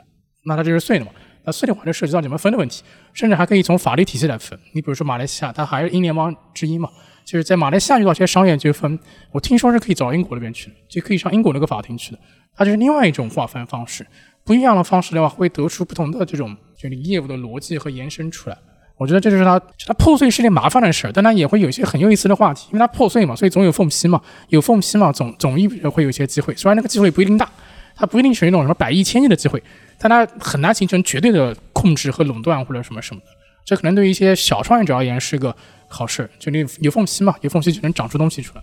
[0.47, 1.11] 那它就是碎的嘛。
[1.45, 4.59] 那碎的话就涉及到怎么分的问题，甚至还可以从法律体系来分。
[4.73, 6.89] 你比如说马来西亚，它还是英联邦之一嘛，
[7.25, 8.99] 就是在马来西亚遇到一些商业纠纷，
[9.33, 12.19] 我听说是可以走到英国那边去，就可以上英国那个法庭去的。
[12.57, 14.07] 它就是另外一种划分方式，
[14.45, 18.57] 不一样的方式的话，会得出不同的这种就是业务的逻辑和延伸出来。
[18.97, 24.21] 我觉得这就是它，它破碎是件麻烦的事儿，但它也会有一些很有意思的话题，因为它破碎嘛，所以总有缝隙嘛，
[24.51, 27.51] 有缝隙嘛，总总意会有一些机会，虽然那个机会不一定大，
[27.97, 29.61] 它不一定是那种什么百亿、千亿的机会。
[29.99, 33.27] 但它很难形成绝对的控制和垄断或者什么什么的，
[33.65, 35.55] 这可能对于一些小创业者而言是个
[35.89, 38.63] 好事，就你有缝隙嘛，有缝隙就能长出东西出来。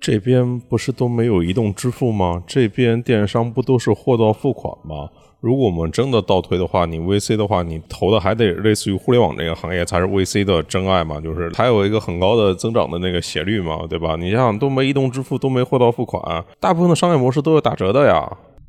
[0.00, 2.42] 这边不是都没有移动支付吗？
[2.46, 5.08] 这边电商不都是货到付款吗？
[5.40, 11.20] 如果我们真的倒推的话，你 VC 的话，你投的还得类似于互联网这个行业才是 VC 的真爱嘛？
[11.20, 14.16] 就是它有一个很高的增长的那个斜率嘛，对吧？
[14.16, 18.26] 你像都没移动支付，都没货到付款，大部分的商业模式都有打折的呀。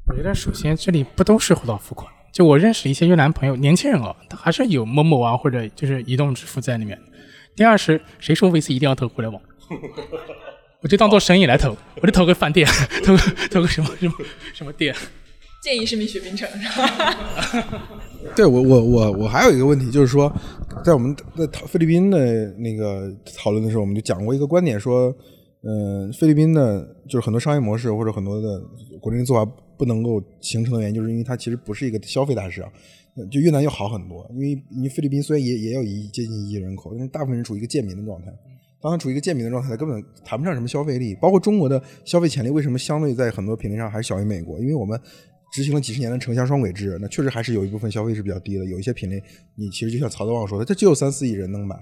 [0.08, 6.98] 我觉得首先这里不都是货到付款，就我认识一些越南朋友，年轻人哦，他还是有某某啊或者就是移动支付在里面。
[7.56, 9.41] 第二是谁说 VC 一定要投互联网？
[10.82, 12.68] 我就当做生意来投，我就投个饭店，
[13.03, 13.16] 投
[13.49, 14.14] 投个什么什么
[14.53, 14.93] 什么店。
[15.62, 16.47] 建议是蜜雪冰城。
[18.36, 20.32] 对我我我我还有一个问题，就是说，
[20.84, 25.16] 在我们在菲律宾的那个讨论的时候，我们就讲过一个观点，说。
[25.68, 28.62] 嗯，菲律宾的，就是很多商业模式或者很多的
[29.01, 32.72] 国内做法不能够形成的原因，就是因为它其实不是一个消费大市场。
[33.32, 38.28] 就越南要好很多，因为因为菲律宾虽然也也有一接近一亿人口，但是大部分人处于一个贱民的状态。
[38.82, 41.16] 当他处于一个贱民的状态，他根本谈不上什么消费力。
[41.16, 44.59] 包括中国的消费潜力，为什么相对在很多品类上还是小于美国？
[44.59, 44.99] 因为我们
[45.53, 48.66] 执行了几十年的城乡双轨制，那确实还是有一部分消费是比较低的。
[48.66, 49.24] 有一些品类，
[49.55, 51.76] 你其实就像曹德旺说的，这只有三四亿人能买，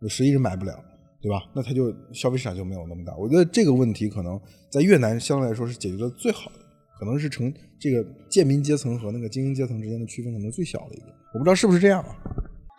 [0.00, 0.72] 有十亿人买不了。
[1.20, 1.42] 对吧？
[1.52, 3.12] 那他就消费市场就没有那么大。
[3.16, 6.58] 我觉得这个问题可能在越南相对来说是解决的最好的，
[6.98, 11.06] 可能是成这个贱民阶层和那个精英阶层之间的区分可能最小的一个。
[11.32, 12.16] 我不知道是不是这样啊？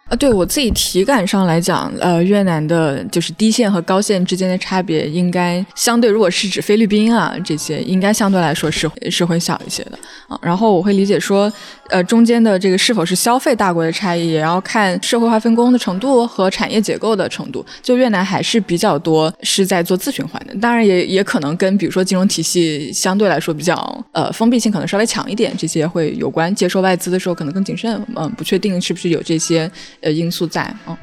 [0.10, 9.98] 啊，对我自己体感上来讲，呃，越南的就是低线和高线之间的差别，应该相对，如果是指菲律宾啊这些，应该相对来说是是会小一些的
[10.28, 10.38] 啊。
[10.42, 11.52] 然后我会理解说。
[11.92, 17.66] 呃，中间的这个是否是消费大国的差异，也要看社会化分工的程度和产业结构的程度。
[17.82, 26.54] 就越南还是比较多是在做自循环的，当然也也可能跟比如说金融体系相对来说比较呃封闭性可能稍微强一点，这些会有关。
[26.54, 29.68] 接受外资的时候可能更谨慎，嗯，不确定是不是有这些
[30.02, 30.98] 呃因素在啊。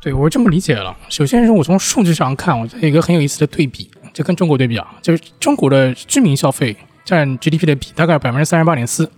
[0.00, 0.96] 对我是这么理解了。
[1.08, 9.08] 首先是我从数据上看，我觉得一个很有意思的对比，就跟中国对比啊，就是中国的居民消费占 GDP 的比大概百分之三十八点四。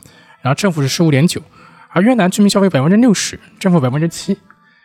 [0.43, 1.41] 然后政府是十五点九，
[1.89, 4.37] 而越南居民消费百分之六十，政府百分之七，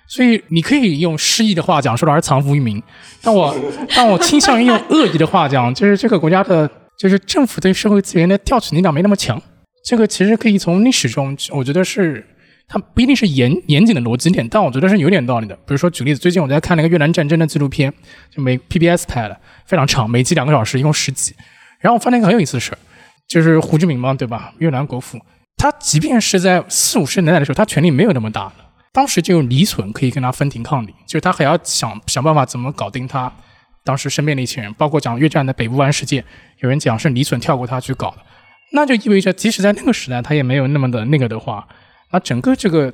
[0.08, 2.82] 所以你可以用诗意的话讲，说的是藏富于民。
[3.22, 3.54] 但我
[3.94, 9.42] 但我倾向于用恶意的话讲，就是这个国家的，就是政府对社会资源的调取力量没那么强。
[9.84, 12.26] 这个其实可以从历史中，我觉得是
[12.72, 15.56] 它不一定是严严谨的逻辑点，但我觉得是有点道理的。
[15.56, 17.92] 比如说举例子，最近我在看那个越南战争的纪录片，
[18.30, 21.36] 就美 PBS 拍的，非常长，每集两个小时，一共十集。
[21.80, 22.78] 然后我发现一个很有意思的事儿，
[23.28, 24.54] 就是胡志明嘛，对吧？
[24.60, 25.20] 越南国父。
[25.58, 28.54] 他即便是在四五十年代的时候，他权力没有那么大，
[28.94, 33.32] 当时就有李隼可以跟他分庭抗礼，就是他还要想想办法怎么搞定他
[33.84, 36.24] 当时身边的一群人，包括讲越战的北部湾事件，
[36.60, 38.18] 有人讲是李隼跳过他去搞的，
[38.74, 41.68] 那就意味着即使在那个时代，他也没有那么的那个的话，
[42.12, 42.94] 那整个这个。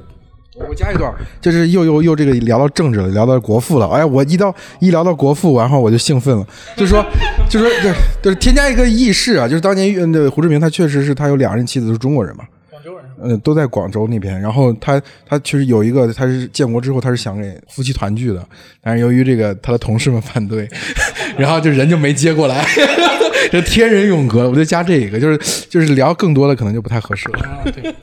[0.57, 3.89] 我加一段，就是又又又这个聊到政治了，聊到国父了。
[3.89, 6.47] 哎，我一到一聊到国父，然后我就兴奋了，
[6.77, 7.05] 就是说，
[7.49, 7.93] 就是说，对，
[8.23, 14.39] 就是添加一个轶事啊，就是当年那胡志明他确实是他有两任妻子都是中国人嘛，广州人，嗯，都在广州那边。
[14.39, 18.41] 然后他他确实有一个，他是建国之后他是想给夫妻团聚的，
[18.81, 20.65] 但是由于这个他的同事们反对，
[21.37, 22.65] 然后就人就没接过来，
[23.51, 24.49] 这天人永隔。
[24.49, 27.61] 我就加这一个，就是就是聊更多的可能就不太合适了。
[27.65, 27.93] 对。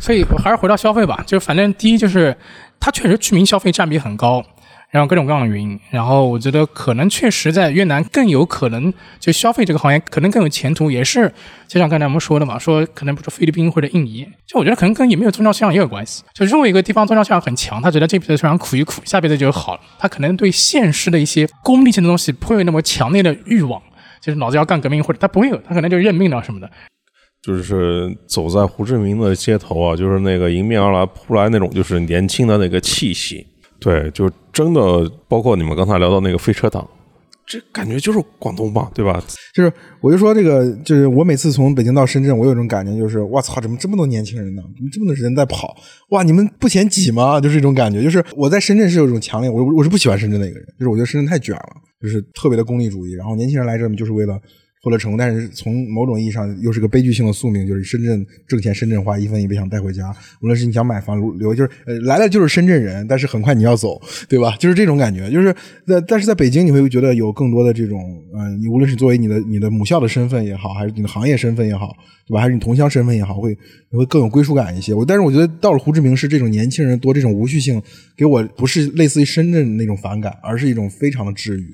[0.00, 2.36] 所以还是回到消费吧，就反正第一就是
[2.80, 4.42] 它确实居民消费占比很高，
[4.88, 11.32] 然后各种各样的原因，然后我觉得可能确实在越南更有可能就消费这个行业可能更有前途，也是
[11.68, 16.24] 就像刚才我们说的嘛，说可能不说菲律宾或者印尼，就我觉得可能跟也没有宗教信仰也有关系。
[16.32, 23.80] 就如果一个地方宗教信仰很强，他觉得这辈子虽然苦一苦，下辈子就好了，他可能对现实的一些功利性的东西不会有那么强烈的欲望，
[24.20, 26.68] 就是脑子要干革命或者他不会有，他可能就认命了什么的。
[27.42, 33.46] 就是走在胡志明的街头啊，就是那个迎面而来扑来那种，就是年轻的那个气息。
[33.78, 36.86] 对，就真的包括你们刚才聊到那个飞车党，
[37.46, 39.24] 这感觉就是广东吧，对吧？
[39.54, 39.72] 就是
[40.02, 44.62] 我就说这个，就是我每次从北京到深圳，我有一种感觉，就是我操，怎么这么多年轻人呢？
[44.76, 45.74] 怎么这么多人在跑？
[46.10, 47.40] 哇，你们不嫌挤吗？
[47.40, 48.02] 就是这种感觉。
[48.02, 51.72] 就是我在深圳是有一种强烈，我我是不喜欢深圳的一个人，就是我觉得深圳太卷了，
[52.02, 53.12] 就是特别的功利主义。
[53.12, 54.38] 然后年轻人来这就是为了。
[54.82, 60.10] 获得成功，但是从某种意义上又是个悲剧性的宿命，就是深圳挣钱深圳花，一分一别想带回家。
[60.40, 64.56] 无论是你想买房留，就是呃来了就是深圳人，但是很快你要走，对吧？
[64.58, 65.30] 就是这种感觉。
[65.30, 65.54] 就是
[65.86, 68.00] 在但是在北京，你会觉得有更多的这种，
[68.34, 71.94] 嗯、你无论是作为你的你的母校的身份也好，还是你的行业身份也好，
[72.26, 72.40] 对吧？
[72.40, 73.54] 还是你同乡身份也好，会
[73.90, 74.94] 会更有归属感一些。
[74.94, 77.82] 我但是我觉得到了胡志明市，这种年轻人多这种无序性，
[78.16, 81.68] 给我不是类似于深圳那种反感，而是一种非常的治愈。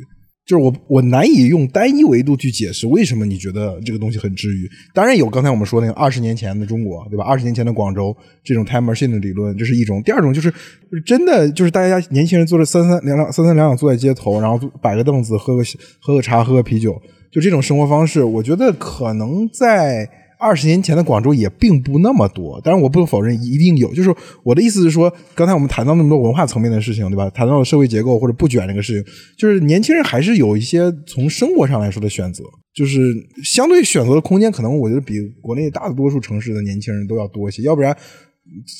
[0.46, 4.70] 就是我我难以用单一维度去解释为什么你觉得这个东西很治愈。
[4.94, 7.24] 当然有刚才我们说那个二十年前的中国，对吧？
[7.24, 10.00] 二十年前的广州这种 time machine 的理论，这是一种。
[10.04, 15.64] 第二种就是就是真的就是大家年轻人坐着三三两两三三两两坐在街头，然后摆个凳子喝个
[16.00, 17.00] 喝个茶喝个啤酒，
[17.32, 20.08] 就这种生活方式，我觉得可能在。
[20.46, 23.92] 二十年前的广州也并不那么多，当然我不否认一定有。
[23.92, 27.28] 就是我的意思是说，刚才我们谈到那么多文化层面的事情，对吧？
[27.30, 37.62] 谈到了社会结构或者不卷这个事情，就是年轻人还是有一些从生活上来说的选择，就是相对选择的空间，可能我觉得比国内大多数城市的年轻人都要多一些。
[37.62, 37.96] 要不然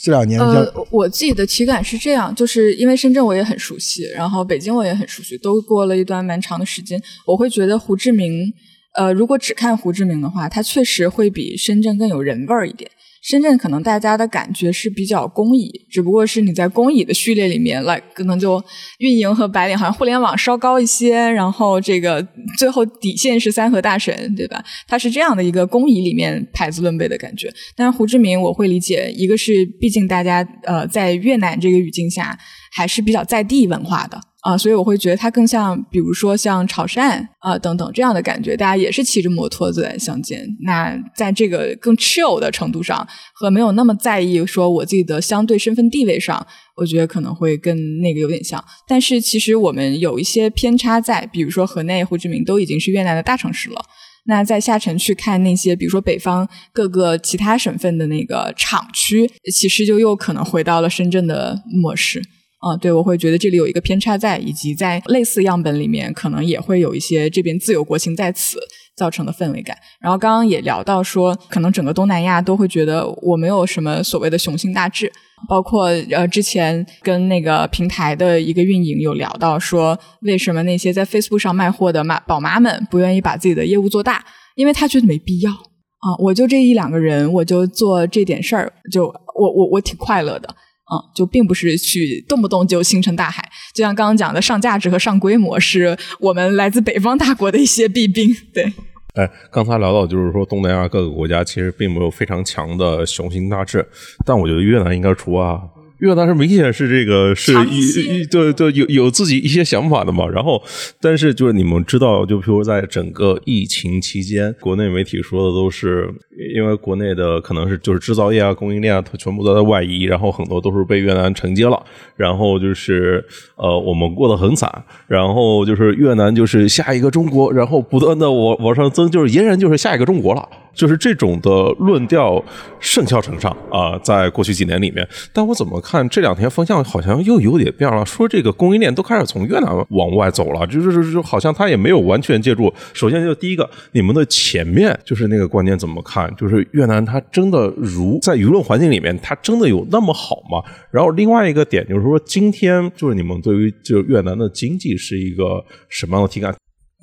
[0.05, 8.53] 这两年像呃，我自己的体感是这样， 就是因为深圳我也很熟悉，然后北京我也很熟悉，都过了一段蛮长的时间，我会觉得胡志明。
[8.97, 12.91] 呃，如果只看胡志明的话，它确实会比深圳更有人味儿一点。
[13.23, 18.63] 深圳可能大家的感觉是比较公益，只不过是你在公益的序列里面来，可能就
[18.99, 22.25] 运营和白领好像互联网稍高一些，然后这个
[22.57, 24.65] 最后底线是三和大神，对吧？
[24.87, 27.53] 它是这样的一个公益里面排子论辈的感觉。
[27.75, 32.39] 但是胡志明我会理解，一个是毕竟大家呃在越南这个语境下
[32.77, 34.21] 还是比较在地文化的。
[34.43, 40.47] 啊，所以我会觉得它更像，比如说像潮汕啊等等这样的感觉，大家也是骑着摩托走在乡间。
[40.61, 43.05] 那在这个更 chill 的程度上，
[43.35, 46.47] 和没有那么在意说我自己的相对身份地位上，
[46.77, 48.65] 我觉得可能会跟那个有点像。
[48.87, 53.85] 但是其实我们有一些偏差在，比如说河内、胡志明都已经是越南的大城市了。
[54.27, 62.23] 那在下沉去看那些，比如说北方各个其他省份的那个厂区，其实就又可能回到了深圳的模式。
[62.59, 68.59] 啊，对，我会觉得这里有一个偏差在，以及在类似样本里面，可能也会有一些这边自有国情在此
[68.97, 69.77] 造成的氛围感。
[70.01, 75.13] 然后刚刚也聊到说，可能整个东南亚都会觉得我没有什么所谓的雄心大志，
[75.49, 90.49] 包括呃之前跟那个平台的一个运营有聊到说，为什么那些在 Facebook 上卖货的妈宝妈们不愿意把自己的业务做大，因为他觉得没必要啊，我就这一两个人，我就做这点事儿，就我我我挺快乐的。
[90.87, 98.35] 啊，就并不是去动不动就星辰大海，就像刚刚讲的上价值和上规模，是我们来自北方大国的一些弊病。
[98.55, 98.73] 对，
[99.15, 103.87] 哎，刚才聊到就是说东南亚各个国家其实并没有非常强的雄心大志，
[104.25, 105.61] 但我觉得越南应该除啊。
[105.99, 110.63] 越南是明显是这个是一对对有有自己一些想法的嘛，然后
[111.01, 116.09] 但是就是你们知道，就比如在整个疫情期间，国内媒体说的都是
[116.55, 121.83] 因为国内的可能是就是制造业啊、供应链啊，它全部都在外移，然后很多都是被越南承接了，
[122.17, 123.25] 然后就是
[123.57, 124.71] 呃我们过得很惨，
[125.07, 130.47] 然后就是越南就是下一个中国，然后不断的往往上增，就是俨然就是下一个中国了。
[130.77, 132.41] 就是这种的论调
[132.79, 142.73] 甚嚣尘上啊，在过去几年里面，但我怎么看这两天风向好像又有点变了，说这个供应链都开始从越南往外走了，就是就是好像他也没有完全借助。
[142.93, 146.33] 首先就第一个，你们的前面就是那个观点怎么看？
[146.37, 150.63] 就是越南它真的如在舆论环境里面，它真的有那么好吗？
[150.91, 156.55] 然后另外一个点就是说，今天就是你们对于就是越南的经济是一个什么样的体感？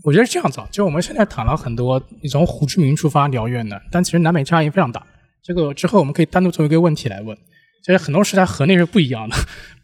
[0.03, 5.05] 我觉得是这样子，就我们现在谈了很多，你从胡志明出发聊越南，但其实南北差异非常大。
[5.43, 7.37] 这个之后我们可以单独做一个问题来问。
[7.85, 9.35] 其实很多事在河内是不一样的。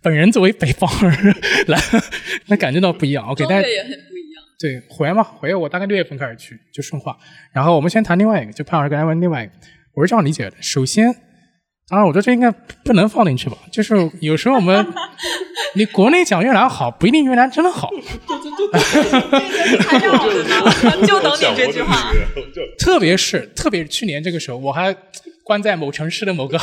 [0.01, 1.35] 本人作为北方人
[1.67, 1.77] 来，
[2.47, 3.25] 能感觉到不一样。
[3.27, 4.43] OK，但也很不一样。
[4.57, 7.17] 对，回来嘛，回来我大概六月份开始去，就顺化。
[7.51, 9.53] 然后我们先谈另外一个，就潘老师刚才问另外一个，
[9.95, 10.55] 我是这样理解的。
[10.61, 11.13] 首先，
[11.89, 12.51] 当然我觉得这应该
[12.83, 14.85] 不能放进去吧，就是有时候我们。
[15.75, 17.91] 你国内讲越南好，不一定越南真的好。
[21.05, 22.11] 就等你这句话。
[22.79, 24.95] 特别是特别是去年这个时候，我还
[25.43, 26.59] 关在某城市的某个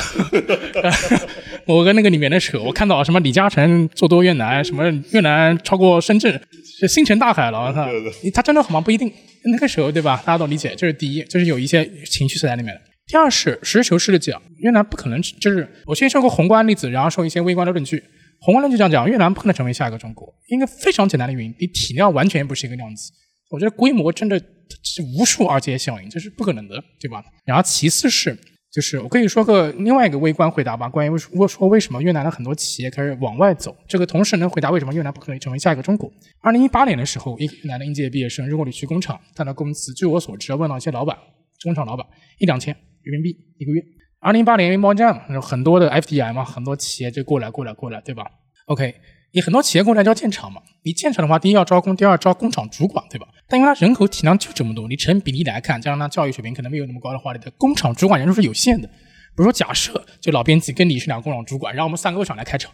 [1.66, 6.41] 某个那个里面的时候，我看到什么李嘉诚做多越南，什么越南超过深圳，
[6.81, 7.61] 是星辰大海了。
[7.61, 7.87] 我操，
[8.35, 8.81] 他真的好吗？
[8.81, 9.12] 不一定。
[9.45, 10.20] 那个时候对吧？
[10.27, 12.81] 大家都理解，这是第一，就是有一些情绪在里面的。
[13.09, 18.02] 第二是实事求是的讲，越南不可能就是我先说个宏观例子，然后说一些微观的论据。
[18.40, 23.12] 宏观论据这样讲，越南不可能成为下一个中国，一个非常简单的原因，你体量完全不是一个量级。
[23.48, 24.36] 我觉得规模真的
[24.82, 27.24] 是无数二阶效应，这是不可能的，对吧？
[27.44, 28.36] 然后其次是，
[28.72, 36.12] 就是我可以说个另外一个微观回答吧，关于为说说为什么越南的很多企业开始往外走，这个同时能回答为什么越南不可能成为下一个中国。
[36.40, 41.16] 二零一八年的时候，一个越南的应届毕业生，如果你去工厂，他的工资，据我所知，问到一些老板，
[41.62, 42.04] 工厂老板
[42.38, 42.76] 一两千
[43.11, 43.82] 人民币一个月。
[44.20, 48.26] 二零一八年因为贸易战，很多的 FDI 嘛，很多企业就过来过来过来，对吧
[48.66, 48.94] ？OK。
[49.32, 53.26] 你很多企业过来就要建厂嘛，你建厂的话，第一要招工，第二招工厂主管，对吧？
[53.46, 58.88] 但因为它人口体量就这么多，你成比例来看，加上它教育水平可能没有那么高的话，你的工厂主管人数是有限的。
[58.88, 62.72] 比如说，假设就老编辑跟你是两个工厂主管，然后我们三个工厂来开厂，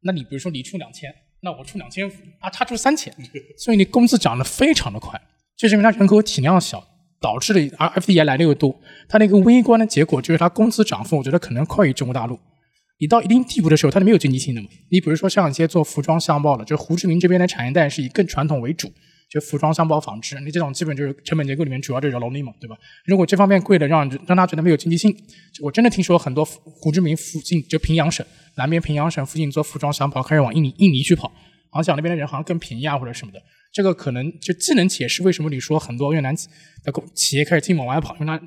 [0.00, 1.12] 那你比如说你出两千，
[1.42, 3.12] 那我出两千五啊，他出三千，
[3.58, 5.20] 所以你工资涨得非常的快，
[5.58, 6.82] 就是因为它人口体量小
[7.20, 8.74] 导致的，而 FDI 来的又多，
[9.08, 12.38] 它那个微观的结果就是它工资涨幅，我觉得可能快于中国大陆。
[12.98, 14.68] 你到一定地步的时候，它是没有经济性的嘛？
[14.90, 18.92] 你比如说像一些做服装箱包的，就胡志明这边的产业带是以更传统为主，
[19.30, 22.76] 就服装箱包纺织，你这种基本就是成本结构里面主要就是劳力嘛，对吧？
[23.06, 25.14] 如果这方面贵的让让他觉得没有经济性，
[25.62, 28.24] 我真的听说很多胡志明附近就平阳省
[28.56, 31.32] 南边平阳省附近做服装箱包开始往印尼印尼去跑，
[31.70, 33.40] 好像那边的人好像更便宜啊或者什么的，
[33.72, 36.34] 这个可能就既能解释为什么你说很多越南
[36.84, 38.40] 的企业开始进往外跑，因为它。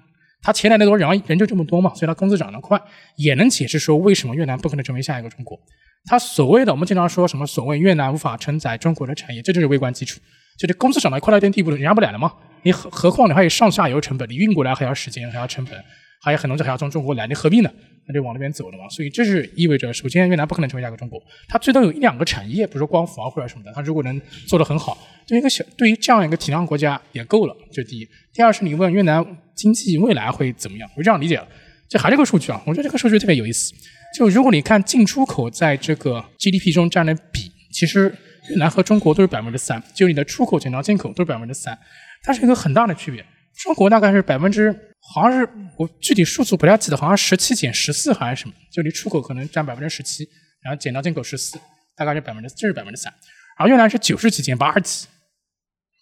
[0.46, 2.78] 他钱来的多，人人就这么多嘛，所以他工资涨得快，
[3.16, 5.58] 也能解释说为什么越南不可能成为下一个中国。
[6.04, 10.20] 他所谓的我们经常说什么所谓越南无法承载中国的产业，这就是微观基础。
[10.60, 12.34] 就这工资涨得快到一定地步，人家不来了吗？
[12.64, 15.82] 你何何况你还有上下游成本，你运过来还要时间，还要成本，
[16.24, 17.70] 还有很多东西还要从中国来，你何必呢？
[18.08, 18.88] 那就往那边走了嘛。
[18.90, 24.98] 所以这是意味着，首先越南不可能成为下一个中国，它最多有一两个产业，比如说光伏啊或者什么的，它如果能做得很好，
[25.28, 27.56] 对于一个小对于这样一个体量国家也够了。
[27.72, 28.08] 这第一。
[28.34, 31.48] 第二是你问越南经济未来会怎么样，我这样理解了。
[31.90, 33.74] 这还是个数据啊，我觉得这个数据特别有意思。
[34.18, 38.14] 就如果你看进出口在这个 GDP 中占的比，其实
[38.50, 41.78] 越南和中国都是百分之三，就你的出口减到进口都是百分之三，
[42.24, 43.24] 它是一个很大的区别。
[43.56, 45.48] 中国大概是百分之，好像是
[45.78, 50.28] 我具体数字不太记得，好像十七减十四还是什么，就你出口可能占百分之十七，
[50.62, 51.58] 然后减到进口十四，
[51.96, 53.14] 大概是百分之这是百分之三，
[53.58, 55.08] 然后越南是九十几减八十几。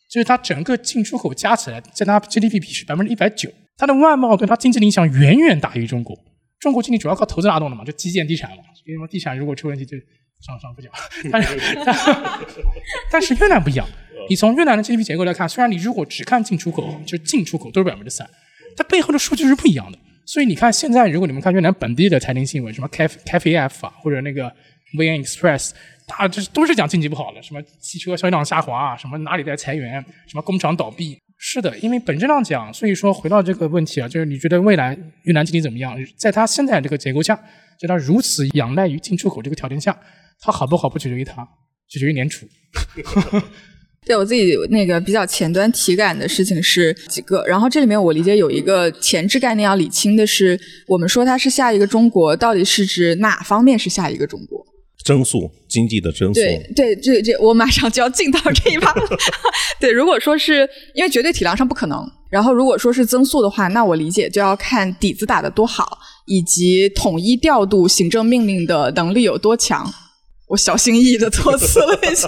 [0.10, 6.18] 就是它整个进出口加起来，在它 GDP 比是百分之一百九，它的外贸对它经济的影响远远大于中国。
[6.60, 8.64] 中国经济主要靠投资拉动的嘛，就基建、地产嘛。
[8.86, 9.96] 因为地产如果出问题就
[10.42, 10.92] 上上不讲。
[11.32, 11.60] 但是
[13.12, 13.88] 但是越南不一样，
[14.30, 18.30] 你从越南的 GDP 结构来看，虽然你如果只看进出口，就是进出口都是百分之三，
[18.76, 19.98] 它背后的数据是不一样的。
[20.26, 24.52] 所以你看现在，如果你们看越南本地的财经新闻，什么 Cafe Cafe F 啊，或者那个
[24.98, 25.72] VN Express。
[26.08, 31.18] 它，这都是讲经济不好的，什么汽车销量下滑，什么哪里在裁员，什么工厂倒闭。
[31.38, 35.98] 是的，因为本质上讲，所以说回到这个问题啊，就是你觉得未来越南经济怎么样？
[36.18, 37.40] 在它现在这个结构下，
[37.82, 39.98] 就它如此仰赖于进出口这个条件下，
[40.40, 41.48] 它好不好不取决于它，
[41.90, 42.46] 取决于联储。
[44.06, 54.64] 对我自己那个比较前端体感的事情是几个，然后这里面我理解有一个前置概念要理清的是，我们说它是下一个中国，到底是指哪方面是下一个中国？
[55.04, 59.08] 增速经济的增速，对对，这这我马上就要进到这一趴了。
[59.82, 65.98] 对，如果说是因为绝对体量上不可能，然后如果说是增速的话，那我理解就要看底子打得多好，
[66.32, 69.86] 以及统一调度行政命令的能力有多强。
[70.48, 72.28] 我小心翼翼的措辞了一下，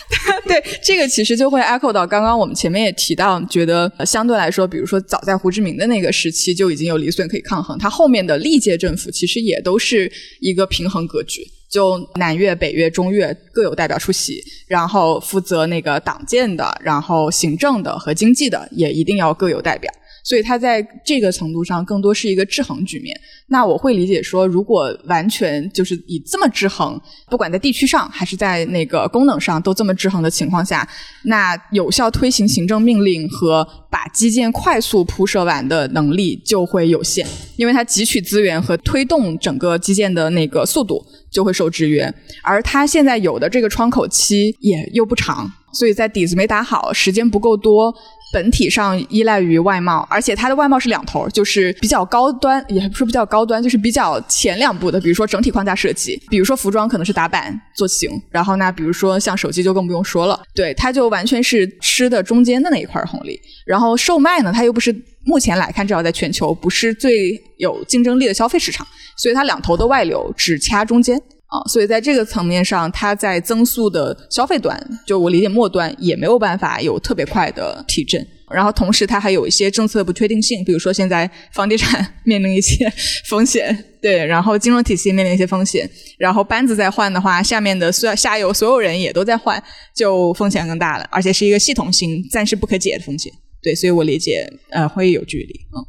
[0.46, 19.90] 对这个其实就会 echo 到刚刚我们前面也提到，觉得相对来说，比如说早在胡志明的那个时期就已经有李隼可以抗衡，他后面的历届政府其实也都是一个平衡格局，就南越、北越、中越各有代表出席，然后负责那个党建的，然后行政的和经济的也一定要各有代表。
[20.22, 23.18] 所以它在这个程度上更多是一个制衡局面。
[23.48, 30.88] 那我会理解说，如果完全就是以这么制衡，不管在地区上还是在那个功能上都这么制衡的情况下，
[31.24, 42.12] 那有效推行行政命令和把基建快速铺设完的能力就会有限，因为它汲取资源和推动整个基建的那个速度就会受制约。
[42.42, 47.94] 而它现在有的这个窗口期也又不长，所以在底子没打好，时间不够多。
[48.32, 54.98] 本体上依赖于外贸，而且它的外贸是两头，就是比较高端，也不是比较高端，就是比较前两步的。
[54.98, 63.38] 比如说整体框架设计，比如说服装可能是打板做型，然后那比如说像手机就更不用说了，对，它就完全是吃的中间的那一块红利。
[63.66, 71.20] 然后售卖呢，它又不是目前来看，至少在全球不是最有竞争力的消费市场，所以它两头的外流只掐中间。
[71.52, 74.74] 啊，所以在这个层面上，它在增速的消费端，
[75.06, 78.26] 就我理解末端也没有办法有特别快的提振。
[78.50, 82.90] 然后同时，它还有一些政策不确定性，比如说现在房地产 面临一些
[83.28, 85.88] 风险，对，然后金融体系面临一些风险，
[86.18, 89.62] 然后班子在换的话，下面的所下游所有人也都在换，
[89.94, 93.32] 就风险更大了，而且是一个系统性暂时不可解的风险。
[93.62, 95.60] 对，所以我理解，呃，会有距离。
[95.74, 95.80] 嗯，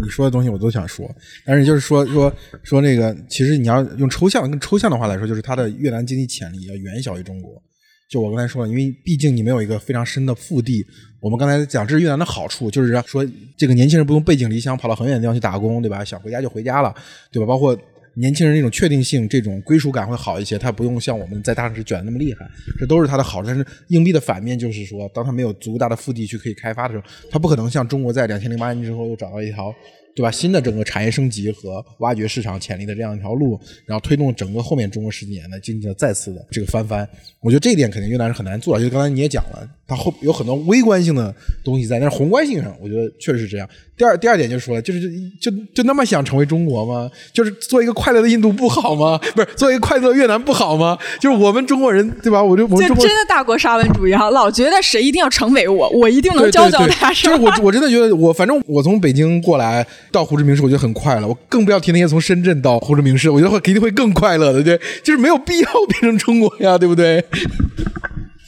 [0.00, 1.10] 你说的东西我都想说，
[1.44, 7.60] 但是就是说说说那个，其实你要用抽象跟抽象的话来说，就是它的越南经济潜力要远小于中国。
[8.08, 10.86] 就我刚才说了，因为毕竟你没有一个非常深的腹地。
[11.20, 16.04] 我们刚才讲这是越南的好处，就是说这个年轻人不用背井离乡跑到很远的地方去打工，对吧？
[16.04, 16.94] 想回家就回家了，
[17.32, 17.46] 对吧？
[17.46, 17.76] 包括
[18.16, 22.46] 年轻人那种确定性、这种归属感会好一些，他不用像我们在大城市卷的那么厉害，
[22.78, 23.42] 这都是他的好。
[23.42, 29.74] 但是硬币的反面就是说，当他没有足够大的腹地去可以开发的时候，他不可能像中国在两千零八年之后又找到一条。
[30.16, 30.30] 对吧？
[30.30, 37.06] 新的整个产业升级和挖掘市场潜力的这样一条路，然后推动整个后面中国十几年的经济的再次的这个翻番，
[37.38, 38.80] 我觉得这一点肯定越南是很难做。
[38.80, 43.68] 就刚才你也讲了，它后有很多微观性的东西在，但是宏观性上，我觉得确实是这样。
[43.96, 45.00] 第二，第二点就是说，就是
[45.40, 47.10] 就就那么想成为中国吗？
[47.32, 49.18] 就是做一个快乐的印度不好吗？
[49.34, 50.98] 不是做一个快乐的越南不好吗？
[51.18, 52.42] 就是我们中国人，对吧？
[52.42, 57.10] 我就我们中国真的大国沙文主义啊，老觉得谁一定要成为我，我一定能教教他。
[57.12, 61.26] 就是我我真的觉得我反正我从北京过来到胡志明市，我觉得很快乐。
[61.26, 67.24] 我更不要提那些从深圳到胡志明市，我觉得会肯定会更快乐的，对，就是没有必要变成中国呀，对不对？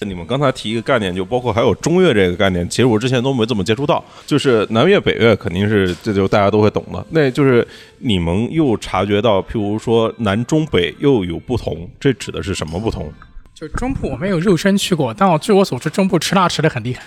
[0.05, 4.05] 你们刚才提一个概念，就包括还有中越这个概念，其实我之前都没怎么接触到。
[4.27, 7.05] 就是南越北越肯定是这就大家都会懂的。
[7.11, 7.67] 那就是
[7.99, 13.11] 你们又察觉到，譬如说南中北又有不同，这指的是什么不同？
[13.55, 17.03] 就中部我没有肉身去过，但我据我所知，中部吃辣吃的很厉害，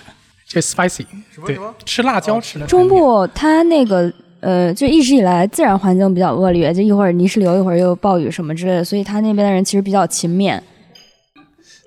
[0.46, 1.06] 就 spicy，
[1.46, 2.66] 对，吃辣椒吃的。
[2.66, 10.60] 中部它那个呃，就一直以来自然环境比较恶劣，就一会儿泥石流，一会儿又暴雨什么之类的，所以他那边的人其实比较勤勉。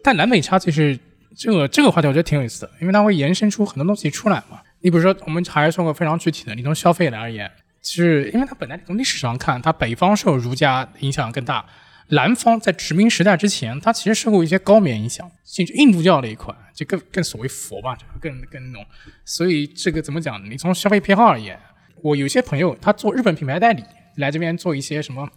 [0.06, 0.96] 但南北差其实
[1.36, 4.62] 这个这个话题我觉得挺有意思的，因为它会延伸出很多东西出来嘛。
[4.82, 7.52] 你比如说，我们还是说个非常具体的，你从消费来而言，
[7.82, 11.66] 其实因为它本来从历史上看，它北方受儒家影响更大，
[12.10, 18.86] 南方在殖民时代之前，它其实受过一些高棉影响，甚至印度教那一块就更更所谓佛吧，就更更那种。
[19.26, 20.40] 所以这个怎么讲？
[20.48, 21.60] 你从消费偏好而言，
[22.04, 23.84] 我有些朋友他做日本品牌代理，
[24.18, 25.28] 来这边做一些什么。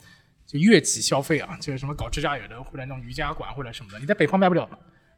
[0.49, 4.67] 就悦己消费啊，就是什么搞指甲油的，或者那种瑜伽馆或者什么的，你在北方卖不了，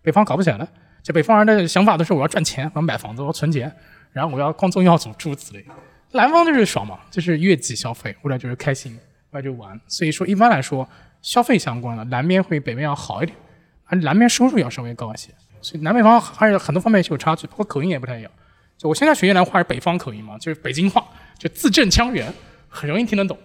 [0.02, 0.68] 北方搞不起来了。
[1.04, 3.72] 就北方人的想法都是我要赚钱，我要买房子，我要存钱，
[4.12, 5.64] 然后我要光宗耀祖诸如此类。
[6.12, 8.98] 南方就是爽嘛，就是悦己消费，或者就是开心，
[9.30, 9.80] 或者就玩。
[9.86, 10.86] 所以说一般来说，
[11.22, 13.38] 消费相关的南边会北边要好一点，
[13.86, 15.30] 而南边收入要稍微高一些。
[15.62, 18.30] 所以南北方还是很多方面是有差距，包括口音也不太一样。
[18.76, 21.06] 就我现在学越南话是北方口音嘛，就是北京话，
[21.38, 22.30] 就字正腔圆，
[22.68, 23.38] 很容易听得懂。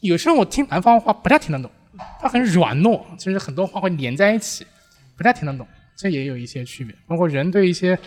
[0.00, 1.70] 有时候我听南方话不太听得懂，
[2.20, 4.66] 它很软糯，就是很多话会连在一起，
[5.16, 6.94] 不太听得懂，这也有一些区别。
[7.06, 7.98] 包括人对一些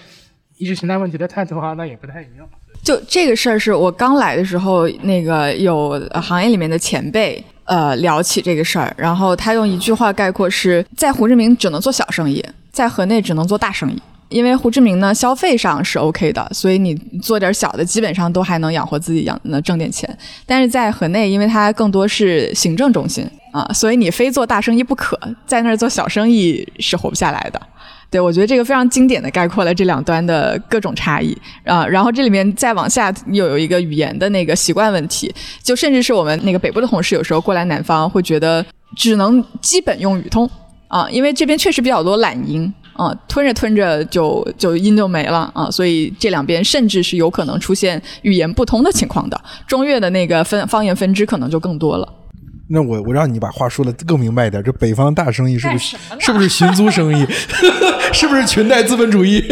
[0.57, 2.47] 意识形态问题的态度啊，那也不太一样。
[2.83, 14.01] 就这个事儿，是我刚来的时候，那个有行业里面的前辈呃聊起这个事儿，然后他用一句话概括：是在胡志明只能做小生意，在河内只能做大生意。
[14.31, 20.17] 因为胡志明呢，消费上是 OK 的，所以你做点小的，基本上都还能养活自己，养能挣点钱。
[20.45, 27.61] 但是在河内，因为它更多是行政中心啊，所以你非做大生意不可，在那儿做小生意是活不下来的。
[28.09, 31.85] 对我觉得这个非常经典的概括了这两端的各种差异啊。
[31.87, 38.65] 然后这里面再往下又有一个语言的那个习惯问题，就甚至是我们那个北部的同事有时候过来南方会觉得
[38.95, 40.49] 只能基本用语通
[40.89, 42.73] 啊，因为这边确实比较多懒音。
[42.93, 49.41] 啊，吞着吞着就就音就没了啊，所以这两边甚至是有可能出现语言不通的情况的。
[49.67, 52.13] 中越的那个分方言分支可能就更多了。
[52.73, 57.25] 那我我让你把话说的更明白一点，这北方大生意是不是是不是寻租生意？
[58.13, 59.43] 是不是裙带资本主义？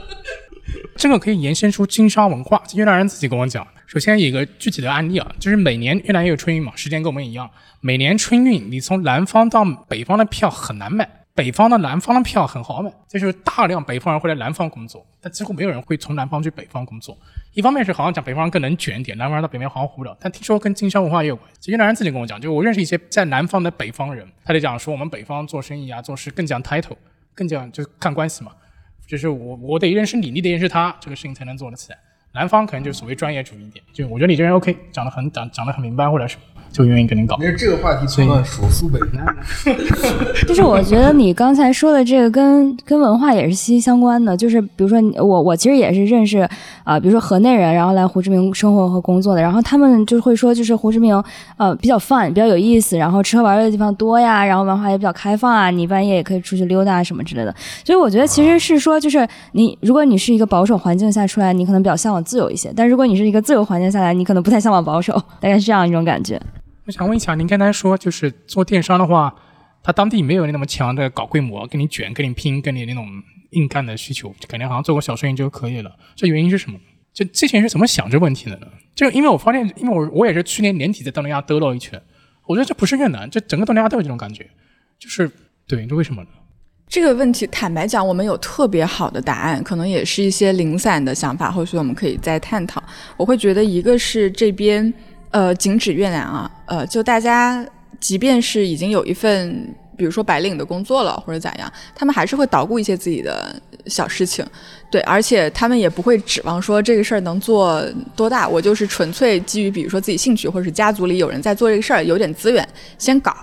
[0.96, 2.62] 这个可以延伸出经商文化。
[2.74, 7.48] 越南人自己跟我讲，首先有一个具体的案例啊，就是每年越南也有春运嘛，时间跟我们一样，
[7.80, 11.08] 每年春运你从南方到北方的票很难买。
[11.38, 17.16] 北方的南方的票很好买，就是大量北方人会来南方工作，但几乎没有人会从南方去北方工作。
[17.52, 20.16] 一方面是好像讲北方人更能卷一点，南方人到北面好像活不了。
[20.18, 21.70] 但听说跟经商文化也有关系。
[21.70, 26.96] 越南人自己跟我讲，就我认识一些在南方的北方人，他就讲说我们北方做生意啊，做事更讲 title，
[27.36, 28.50] 更讲就看关系嘛。
[29.06, 31.98] 就是我我得认识你，你得认识他，这个事情才能做得起来。
[32.32, 36.36] 南方可能就所谓专业主义一点，就我觉得你这人 OK，讲得很讲讲得很明白或者是。
[36.72, 37.36] 就愿意跟你搞。
[37.40, 38.98] 因为，这个话题从了手苏北。
[40.46, 44.36] 就是我觉得你刚才说的这个跟跟文化也是息息相关的。
[44.36, 46.48] 就是比如说我我其实也是认识
[46.84, 51.22] 啊，比如说河内人，然后来胡志明生活和工作的，然后他们就会说，就是胡志明
[51.56, 57.54] 呃比较 fun，比较有意思，然后吃喝玩乐的地方多呀，然后文化也比较开放啊，你半夜也可以出去溜达什么之类的。
[57.84, 66.40] 所以我觉得其实是说，就是你如果你是一个保守环境下出来，你可能比较向往自由一些；但如果你是一个自由环境下来，你可能不太向往保守，大概是这样一种感觉。
[66.88, 69.34] 我想问一下，您刚才说就是做电商的话，
[69.82, 73.06] 他当地没有那么强的搞规模、跟你卷、跟你拼、跟你那种
[73.50, 75.94] 硬干的需求，就感觉好像做个小生意就可以了。
[76.16, 76.78] 这原因是什么？
[77.12, 78.66] 就这些人是怎么想这问题的呢？
[78.94, 82.00] 就因为我发现，因为我我也是去年年底在东南亚兜了一圈，
[82.46, 84.48] 我觉得这不是越南，这整个东南亚都有这种感觉，
[84.98, 85.30] 就是
[85.66, 86.28] 对，这为什么呢？
[86.88, 92.82] 这个问题，坦白讲，我们有特别好的答案，可能也是一些零散的想法，后续我们可以再探讨。
[93.18, 94.90] 我会觉得，一个是这边，
[95.30, 97.64] 呃，仅止越南啊，呃，就大家
[98.00, 103.54] 即便是已经有一份，比如说白领的工作了或者咋样，他们还是会捣鼓一些自己的
[103.86, 104.44] 小事情，
[104.90, 107.82] 对，而且他们也不会指望说这个事儿能做
[108.16, 112.66] 多大，我就是纯粹基于比如说自己兴趣，或者是家族里有人在做这个事儿，有点资源
[112.98, 113.36] 先搞，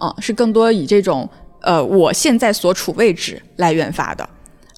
[0.00, 1.28] 嗯，是更多以这种。
[1.64, 4.28] 呃，我现在所处位置来源发的，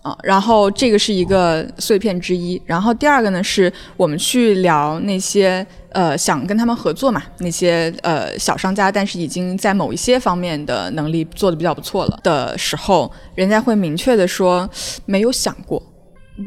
[0.05, 14.69] 啊，然后这个是一个碎片之一，然后第二个呢，是我们去聊那些呃想跟他们合作嘛，那些呃小商家，但是已经在某一些方面的能力做的比较不错了的时候，人家会明确的说
[15.07, 15.83] 没有想过。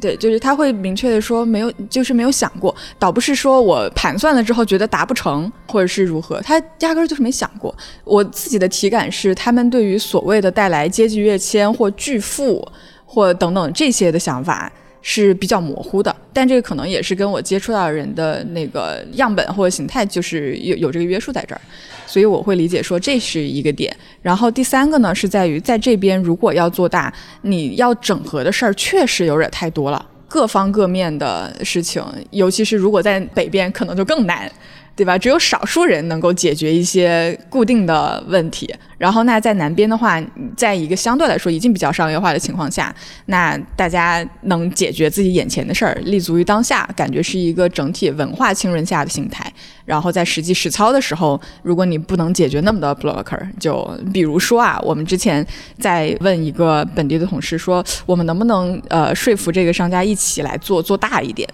[0.01, 7.73] 对，就是他会明确的说没有，就是没有想过，倒不是说我盘算了之后觉得达不成，或者是如何，他压根儿就是没想过。
[8.03, 12.67] 我自己的体感是，他们对于所谓的带来阶级跃迁或巨富
[13.07, 16.15] 或等等这些的想法是比较模糊的。
[16.31, 21.61] 但这个可能也是跟我接触到人的那个样本或者形态，就是有有这个约束在这儿。
[22.05, 32.01] 所以我会理解说这是一个点，然后第三个呢是在于在这边如果要做大，你要整合的事儿确实有点太多了，各方各面的事情，
[32.31, 34.49] 尤其是如果在北边可能就更难。
[34.97, 35.15] 对吧？
[35.15, 38.73] 只有少数人能够解决一些固定的问题。
[38.97, 40.19] 然后，那在南边的话，
[40.55, 42.93] 在一个相对来说已经比较商业化的情况下，
[43.27, 49.53] 那大家能解决自己眼前的事儿，立足于当下，感觉是一个整体文化浸润下的形态。
[49.85, 55.45] 然后在实际实操的时候，如果你不能解决那么多 blocker，就比如说啊，我们之前
[55.77, 61.47] 在问一个本地的同事说，我们能不能呃说服这个商家一起来做做大一点？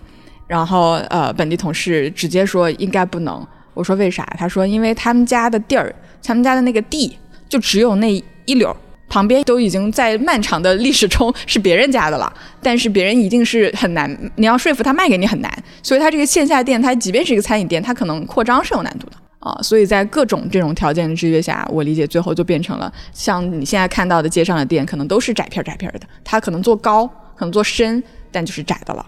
[0.48, 3.46] 然后，呃，本地同事直接说应该不能。
[3.74, 4.24] 我说为啥？
[4.38, 7.18] 他说因为他们家的地儿，他们家的那个地
[7.50, 8.14] 就只有那
[8.46, 8.76] 一绺，
[9.10, 12.32] 旁边都已经在漫长的历史中是别人家的了。
[12.62, 15.52] 但是别人一定是很难，你要说服他卖给你很难。
[15.82, 19.58] 所以他这个线下店，他即便是一个餐饮店，他可能扩张是有难度的啊。
[19.64, 26.02] 所以在各种这种条件的制约下，我理解最后就变成了像你现在看到的街上的店，可能都是窄片窄片的。
[26.24, 29.04] 他可能做高，可能做深，但就是窄的了。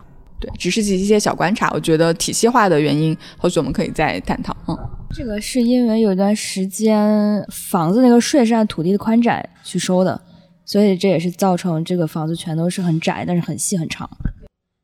[0.45, 4.55] 对，只是一些小观察，我觉得体系化的原因，或许我们可以再探讨。
[4.67, 4.77] 嗯，
[5.11, 10.21] 这个是因为有一段时间房子那个税是按土地的宽窄去收的，
[10.65, 14.07] 所以这也是造成这个房子全都是很窄，但是很细很长。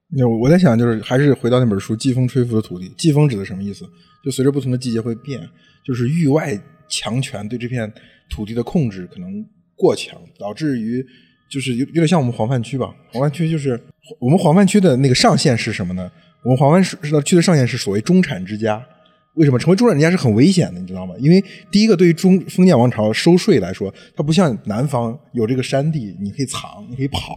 [0.10, 3.86] 那我在想，就是还是回到那本书《季风吹拂的土地》，季风指的什么意思？
[4.26, 5.40] 就随着不同的季节会变，
[5.86, 6.60] 就是域外
[6.90, 7.94] 强权对这片
[8.30, 9.46] 土地的控制可能
[9.76, 11.06] 过强，导致于。
[11.52, 13.78] 就是有有点像我们黄泛区吧，黄泛区就是
[14.20, 16.10] 我们黄泛区的那个上限是什么呢？
[16.44, 16.82] 我们黄泛
[17.24, 18.82] 区的上限是所谓中产之家。
[19.34, 20.80] 为什么成为中产之家是很危险的？
[20.80, 21.14] 你知道吗？
[21.20, 27.36] 因为第一个，对于中封建王朝收税来说，它不像南方有这个山地，你可以藏，你可以跑。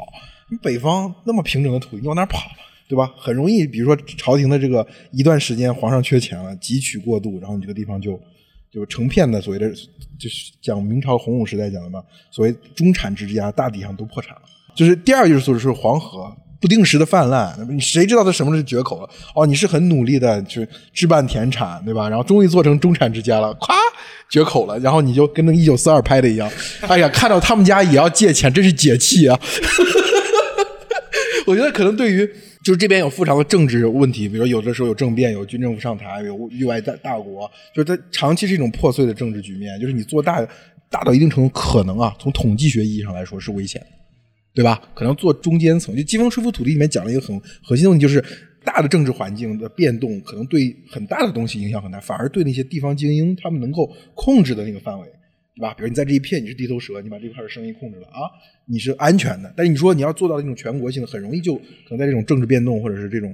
[0.63, 2.39] 北方那么平整的土地，你往哪跑？
[2.89, 3.13] 对吧？
[3.17, 8.21] 很容易，比如说朝廷的这个一段时间，皇上缺钱了，汲取过度，然后你这个地方就。
[8.75, 9.71] 就是成片的所谓的，
[10.19, 12.03] 就是讲明朝洪武时代讲的嘛，
[12.33, 14.43] 所谓中产之家大体上都破产了。
[14.75, 19.09] 就是第二就是说是黄河不定时的泛滥，你谁知道它什么是绝口了？
[19.37, 22.09] 哦，你是很努力的去置办田产，对吧？
[22.09, 23.75] 然后终于做成中产之家了，咵
[24.29, 26.51] 绝口了，然后你就跟那一九四二拍的一样，
[26.89, 29.39] 哎呀，看到他们家也要借钱，真是解气啊！
[31.47, 32.29] 我觉得可能对于。
[32.65, 39.79] 就是这边有复杂的政治问题，比如有的时候有政变，有军政府上台，有域外大大国，就是它长期是一种破碎的政治局面。
[39.79, 40.41] 就是你做大，
[40.89, 43.85] 大到一定程度，可能啊，从统计学意义上来说是危险，
[44.55, 44.81] 对吧？
[44.95, 45.95] 可能做中间层。
[45.95, 48.25] 就《季风吹拂土地》里面讲了一个很核心的问题，就是
[48.65, 55.07] 大的政治环境的变动，可能对很大的东西影响很大，反而对那些地方精英他们能够控制的那个范围。
[55.57, 55.73] 对吧？
[55.75, 58.27] 比如你在这一片你是地头蛇，你把这块的声音控制了啊，
[58.67, 59.53] 你是安全的。
[59.57, 63.33] 但是你说你要做到那种全国性的，很容易就可能在这种政治变动或者是这种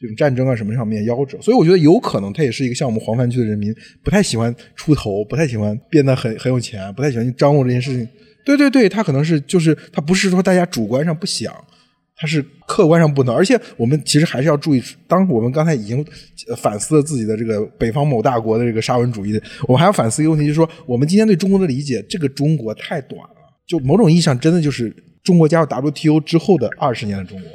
[0.00, 1.40] 这种战争啊什么上面夭折。
[1.40, 8.08] 所以我觉得有可能它也是一个像我们黄泛区的人民不太喜欢出头，不太喜欢变得很很有钱，不太喜欢去张罗这件事情。
[8.44, 11.54] 对对对，他可能是就是他不是说大家主观上不想。
[12.20, 14.82] 它是客观上不能，而且我们其实还是要注意。
[15.08, 16.04] 当我们刚才已经
[16.58, 23.36] 反思了自己的这个北方某大国的这个沙文主义的，我们还要反思一个问题，就是说我们今天对中国的理解，这个中国太短了。
[23.66, 24.94] 就某种意义上，真的就是
[25.24, 27.50] 中国加入 WTO 之后的二十年的中国。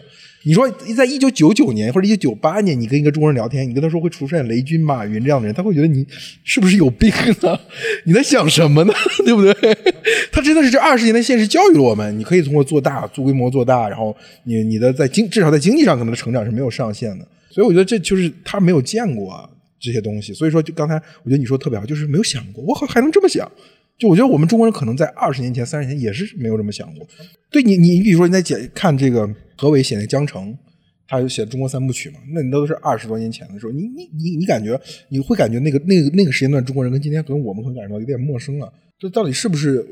[0.48, 6.06] 你说，在一九九九年或者一九九八年，你跟一个中国人聊天，你跟他说会出现雷军、马云这样的人，他会觉得你
[6.43, 7.10] 是不是有病
[7.41, 7.60] 呢？
[8.06, 8.93] 你在想什么呢？
[9.26, 9.54] 对不对？
[10.32, 17.28] 他真的是这二十年的现实教育了我们，你可以通过做大、做规模、做大，然后你你的在经至少在经济上可能的成长是没有上限的。
[17.50, 20.32] 所以我觉得这就是他没有见过这些东西。
[20.32, 20.93] 所以说，就刚才
[21.24, 23.52] 我觉得你说特别好，就是没有想过，我还能这么想。
[23.98, 27.08] 就我觉得我们中国人可能在二十年前、三十年前也是没有这么想过。
[27.50, 30.52] 对你，你比如说你在解看这个何伟写那《江城》，
[31.08, 34.80] 他就写中国三部曲嘛，那你都是二十多年前的时候，你你你你感觉
[35.10, 38.72] 你会感觉那个那个那个时间段中国人跟今天可能我们可能感觉到有点陌生了。
[39.00, 39.86] 这到底是不是？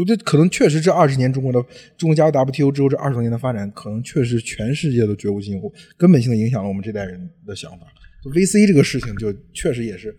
[0.00, 1.64] 我觉得可能确实这二十年中国的
[1.96, 7.86] 中国加入 WTO 之后这二十多年的发展，可能确实全世界都绝无仅有，根本性的影响了我们这代人的想法。
[8.32, 10.16] VC 这个事情就确实也是。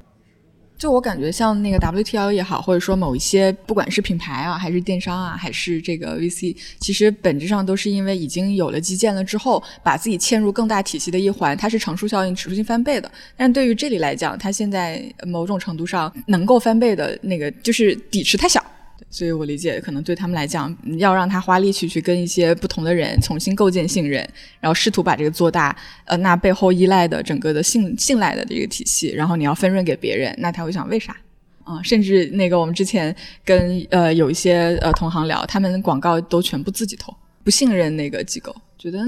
[0.78, 13.10] 就我感觉，像那个 WTO 也好，或者说某一些不管是品牌啊，还是电商啊，还是这个 VC，其实本质上都是因为已经有了基建了之后，把自己嵌入更大体系的一环，它是乘数效应、指数性翻倍的。
[13.38, 18.64] 但对于这里来讲，它现在某种程度上能够翻倍的那个，就是底池太小。
[19.10, 24.28] 所以我理解，可能对他们来讲，要让他花力气去跟一些不同的人重新构建信任，
[24.60, 25.76] 然后试图把这个做大，
[26.06, 31.16] 呃，那背后依赖的整个的信信赖的这个体系，然后你要分润给别人，那他会想为啥？
[31.64, 39.00] 啊，甚至那个我们之前跟呃有一些呃同行聊，他们广告都全部自己投，不信任那个机构，觉得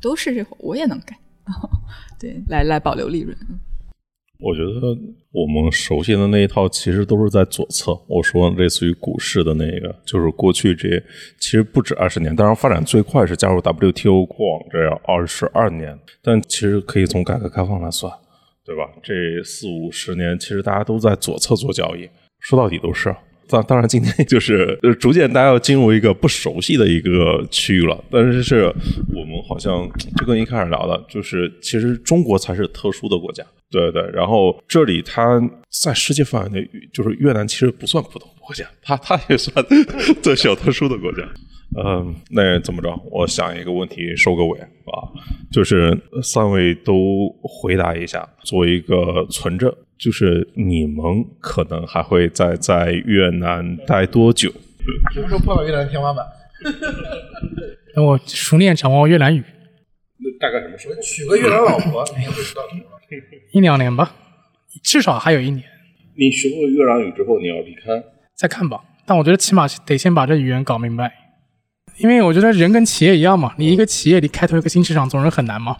[0.00, 1.18] 都是这我也能干，
[2.18, 3.36] 对，来来保留利润。
[4.40, 4.96] 我觉得
[5.32, 7.92] 我们熟悉的那一套其实都是在左侧。
[8.08, 10.88] 我说类似于股市的那个，就是过去这
[11.38, 18.12] 其实不止二十年，当然发展最快是加入 WTO 过往这样二十二年，但其实可以从改革开放来算，
[18.64, 18.88] 对吧？
[19.02, 22.08] 这四五十年其实大家都在左侧做交易，
[22.40, 23.14] 说到底都是。
[23.48, 28.04] 当当然，今天就是逐渐大家要进入一个不熟悉的一个区域了。
[28.08, 28.66] 但是是
[29.12, 33.44] 我们好像就跟一开始聊的，就是其实中国才是特殊的国家。
[33.70, 35.40] 对对，然后这里它
[35.82, 39.64] 在世界范围内，就是越南其实不算普通国家，它它也算
[40.22, 41.22] 最小特殊的国家。
[41.78, 42.88] 嗯，那怎么着？
[43.12, 45.06] 我想一个问题收个尾啊，
[45.52, 49.72] 就是三位都回答一下，做一个存证。
[49.96, 54.50] 就是你们可能还会再在越南待多久？
[55.14, 56.24] 什么时候碰到越南天花板？
[57.94, 59.44] 等我熟练掌握越南语。
[60.18, 60.94] 那大概什么时候？
[61.00, 62.62] 娶个越南老婆，你也会知道
[63.52, 64.12] 一两年吧，
[64.82, 65.64] 至少还有一年。
[66.16, 68.02] 你学会越南语之后，你要离开？
[68.36, 68.80] 再看吧。
[69.06, 71.12] 但我觉得起码得先把这语言搞明白，
[71.98, 75.76] 因为我觉得人跟企业一样嘛，你一个企业你开拓一个新市场总是很难嘛。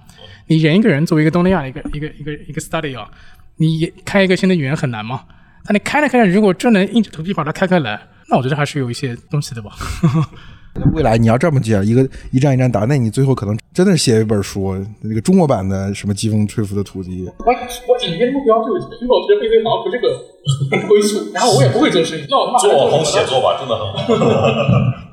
[0.49, 3.11] 你人一个人作为一个东南亚的一个一个一个一个 study 啊。
[3.57, 5.25] 你开一个新的语言很难吗？
[5.65, 9.71] 但你开着开着，如果真能硬着头皮把它开开来，那我觉得还是有一些东西的吧。
[10.95, 17.29] 未来你要这么讲，一个一站一站打，那你最后可能真的是写一本书，那个中国版的什么疾风吹拂的土地。
[17.39, 24.15] 我我今天目标就是因为我觉得飞飞好像不这个 归宿，然后我也不会做生意，那我做网红写作吧，真的很好，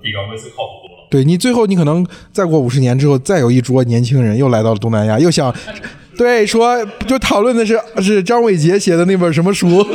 [0.01, 1.07] 比刚威斯靠谱多了。
[1.09, 5.53] 对你最后你可能再过五十年之后，再有一桌年轻人又来到了东南亚，又想。
[6.17, 9.67] 对，说就讨论的是是张伟杰写的那本什么书？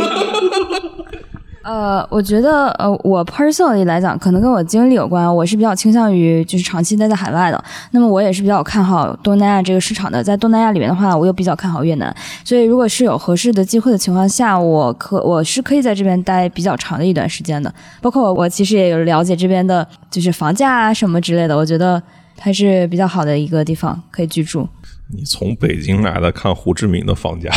[1.64, 5.32] 呃，我觉得呃，我 personally 来讲，可能跟我经历有关。
[5.34, 7.64] 我是比较倾向于就是长期待在海外的。
[7.92, 10.22] 那么我也是比较看好东南亚这个市场的。
[10.22, 12.14] 在东南亚里面的话，我又比较看好越南。
[12.44, 17.72] 所以如果是有合适的机会的情况下，我可我是可以在这边待比较长的一段时间的。
[18.00, 21.56] 包括我我其实也有了解这边的，就是房价啊什么之类的。
[21.56, 22.02] 我觉得
[22.36, 24.68] 它是比较好的一个地方，可以居住。
[25.14, 27.50] 你从北京来的，看胡志明的房价，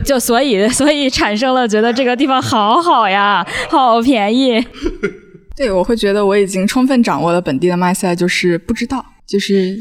[0.00, 4.64] 就所以 所以产生了觉得这个地方好好呀，好便宜。
[5.56, 9.76] 对，我会觉得我已经充分掌握了本地的麦赛，就是不知道，就是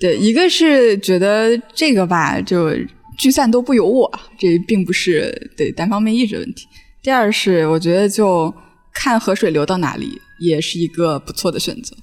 [0.00, 2.70] 对，一个是觉得这个吧，就
[3.16, 6.66] 聚散都不由我，这并不是对单方面意志问题。
[7.02, 8.52] 第二是我觉得就
[8.92, 11.96] 看河水流到哪里，也是一个不错的选择。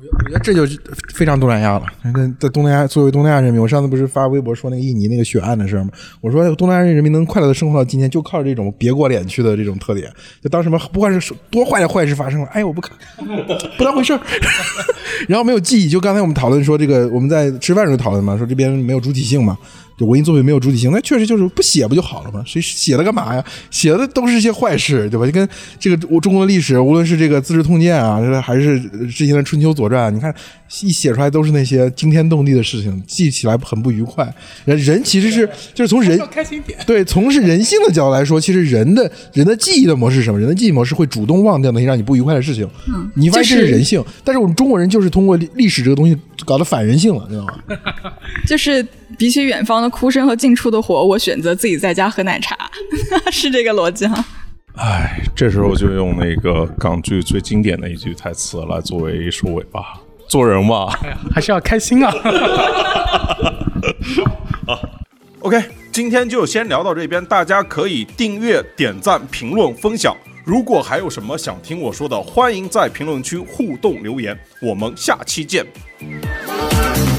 [0.00, 0.64] 我觉得这就
[1.12, 1.84] 非常东南亚了。
[2.14, 5.90] 在在东南亚，作为东南亚人民，我上次不是发微博说那个印尼那个血案的事吗？
[6.20, 10.08] 我说东南亚人民能快乐的生活到今天，就靠这种别过脸去的这种特点。
[10.40, 12.96] 就当什么不管是多坏的坏事发生了，哎，我不看，
[13.76, 14.20] 不当回事儿。
[15.26, 19.58] 然后没有记忆，就刚才我们讨论说这个，我们在吃饭时候讨论嘛，说这边没有主体性嘛。
[19.98, 22.40] 就文艺作品没有主体性，那确实就是不写不就好了吗？
[22.46, 23.44] 谁写的干嘛呀？
[23.70, 25.26] 写的都是一些坏事，对吧？
[25.26, 25.46] 就跟
[25.80, 30.32] 这个我中国的历史，无论是这个《资治通鉴》啊，还是之前的《春秋左传》，你看
[30.82, 34.32] 一写出来都是那些惊天动地的事情，记起来很不愉快。
[34.64, 40.38] 人人其实是就是从人开心点， 对，从是人性的角度来说，其实人的人的记忆的模式是什么？
[40.38, 42.68] 人的记忆模式会主动忘掉那些让你不愉快的事情。
[42.86, 47.54] 嗯，你发现这是人性，但是我们中国人就是通过历史这个东西搞得反人性了，你知道吗？
[48.46, 49.87] 就是比起远方的。
[49.88, 52.56] 哭声和进出的火，我选择自己在家喝奶茶，
[53.30, 54.24] 是这个逻辑哈。
[54.76, 60.00] 哎，这时候就用那个港剧最经典的一句台词来作为收尾吧。
[60.28, 60.86] 做人嘛。
[61.02, 62.12] 哎呀，还是要开心啊。
[65.40, 65.60] OK，
[65.90, 70.16] 今天就先聊到这边，大家可以订阅、点赞、评论、分享。
[70.44, 74.38] 如果还有什么想听我说的，欢迎在评论区互动留言。
[74.62, 75.66] 我们下期见。
[76.00, 77.17] Thank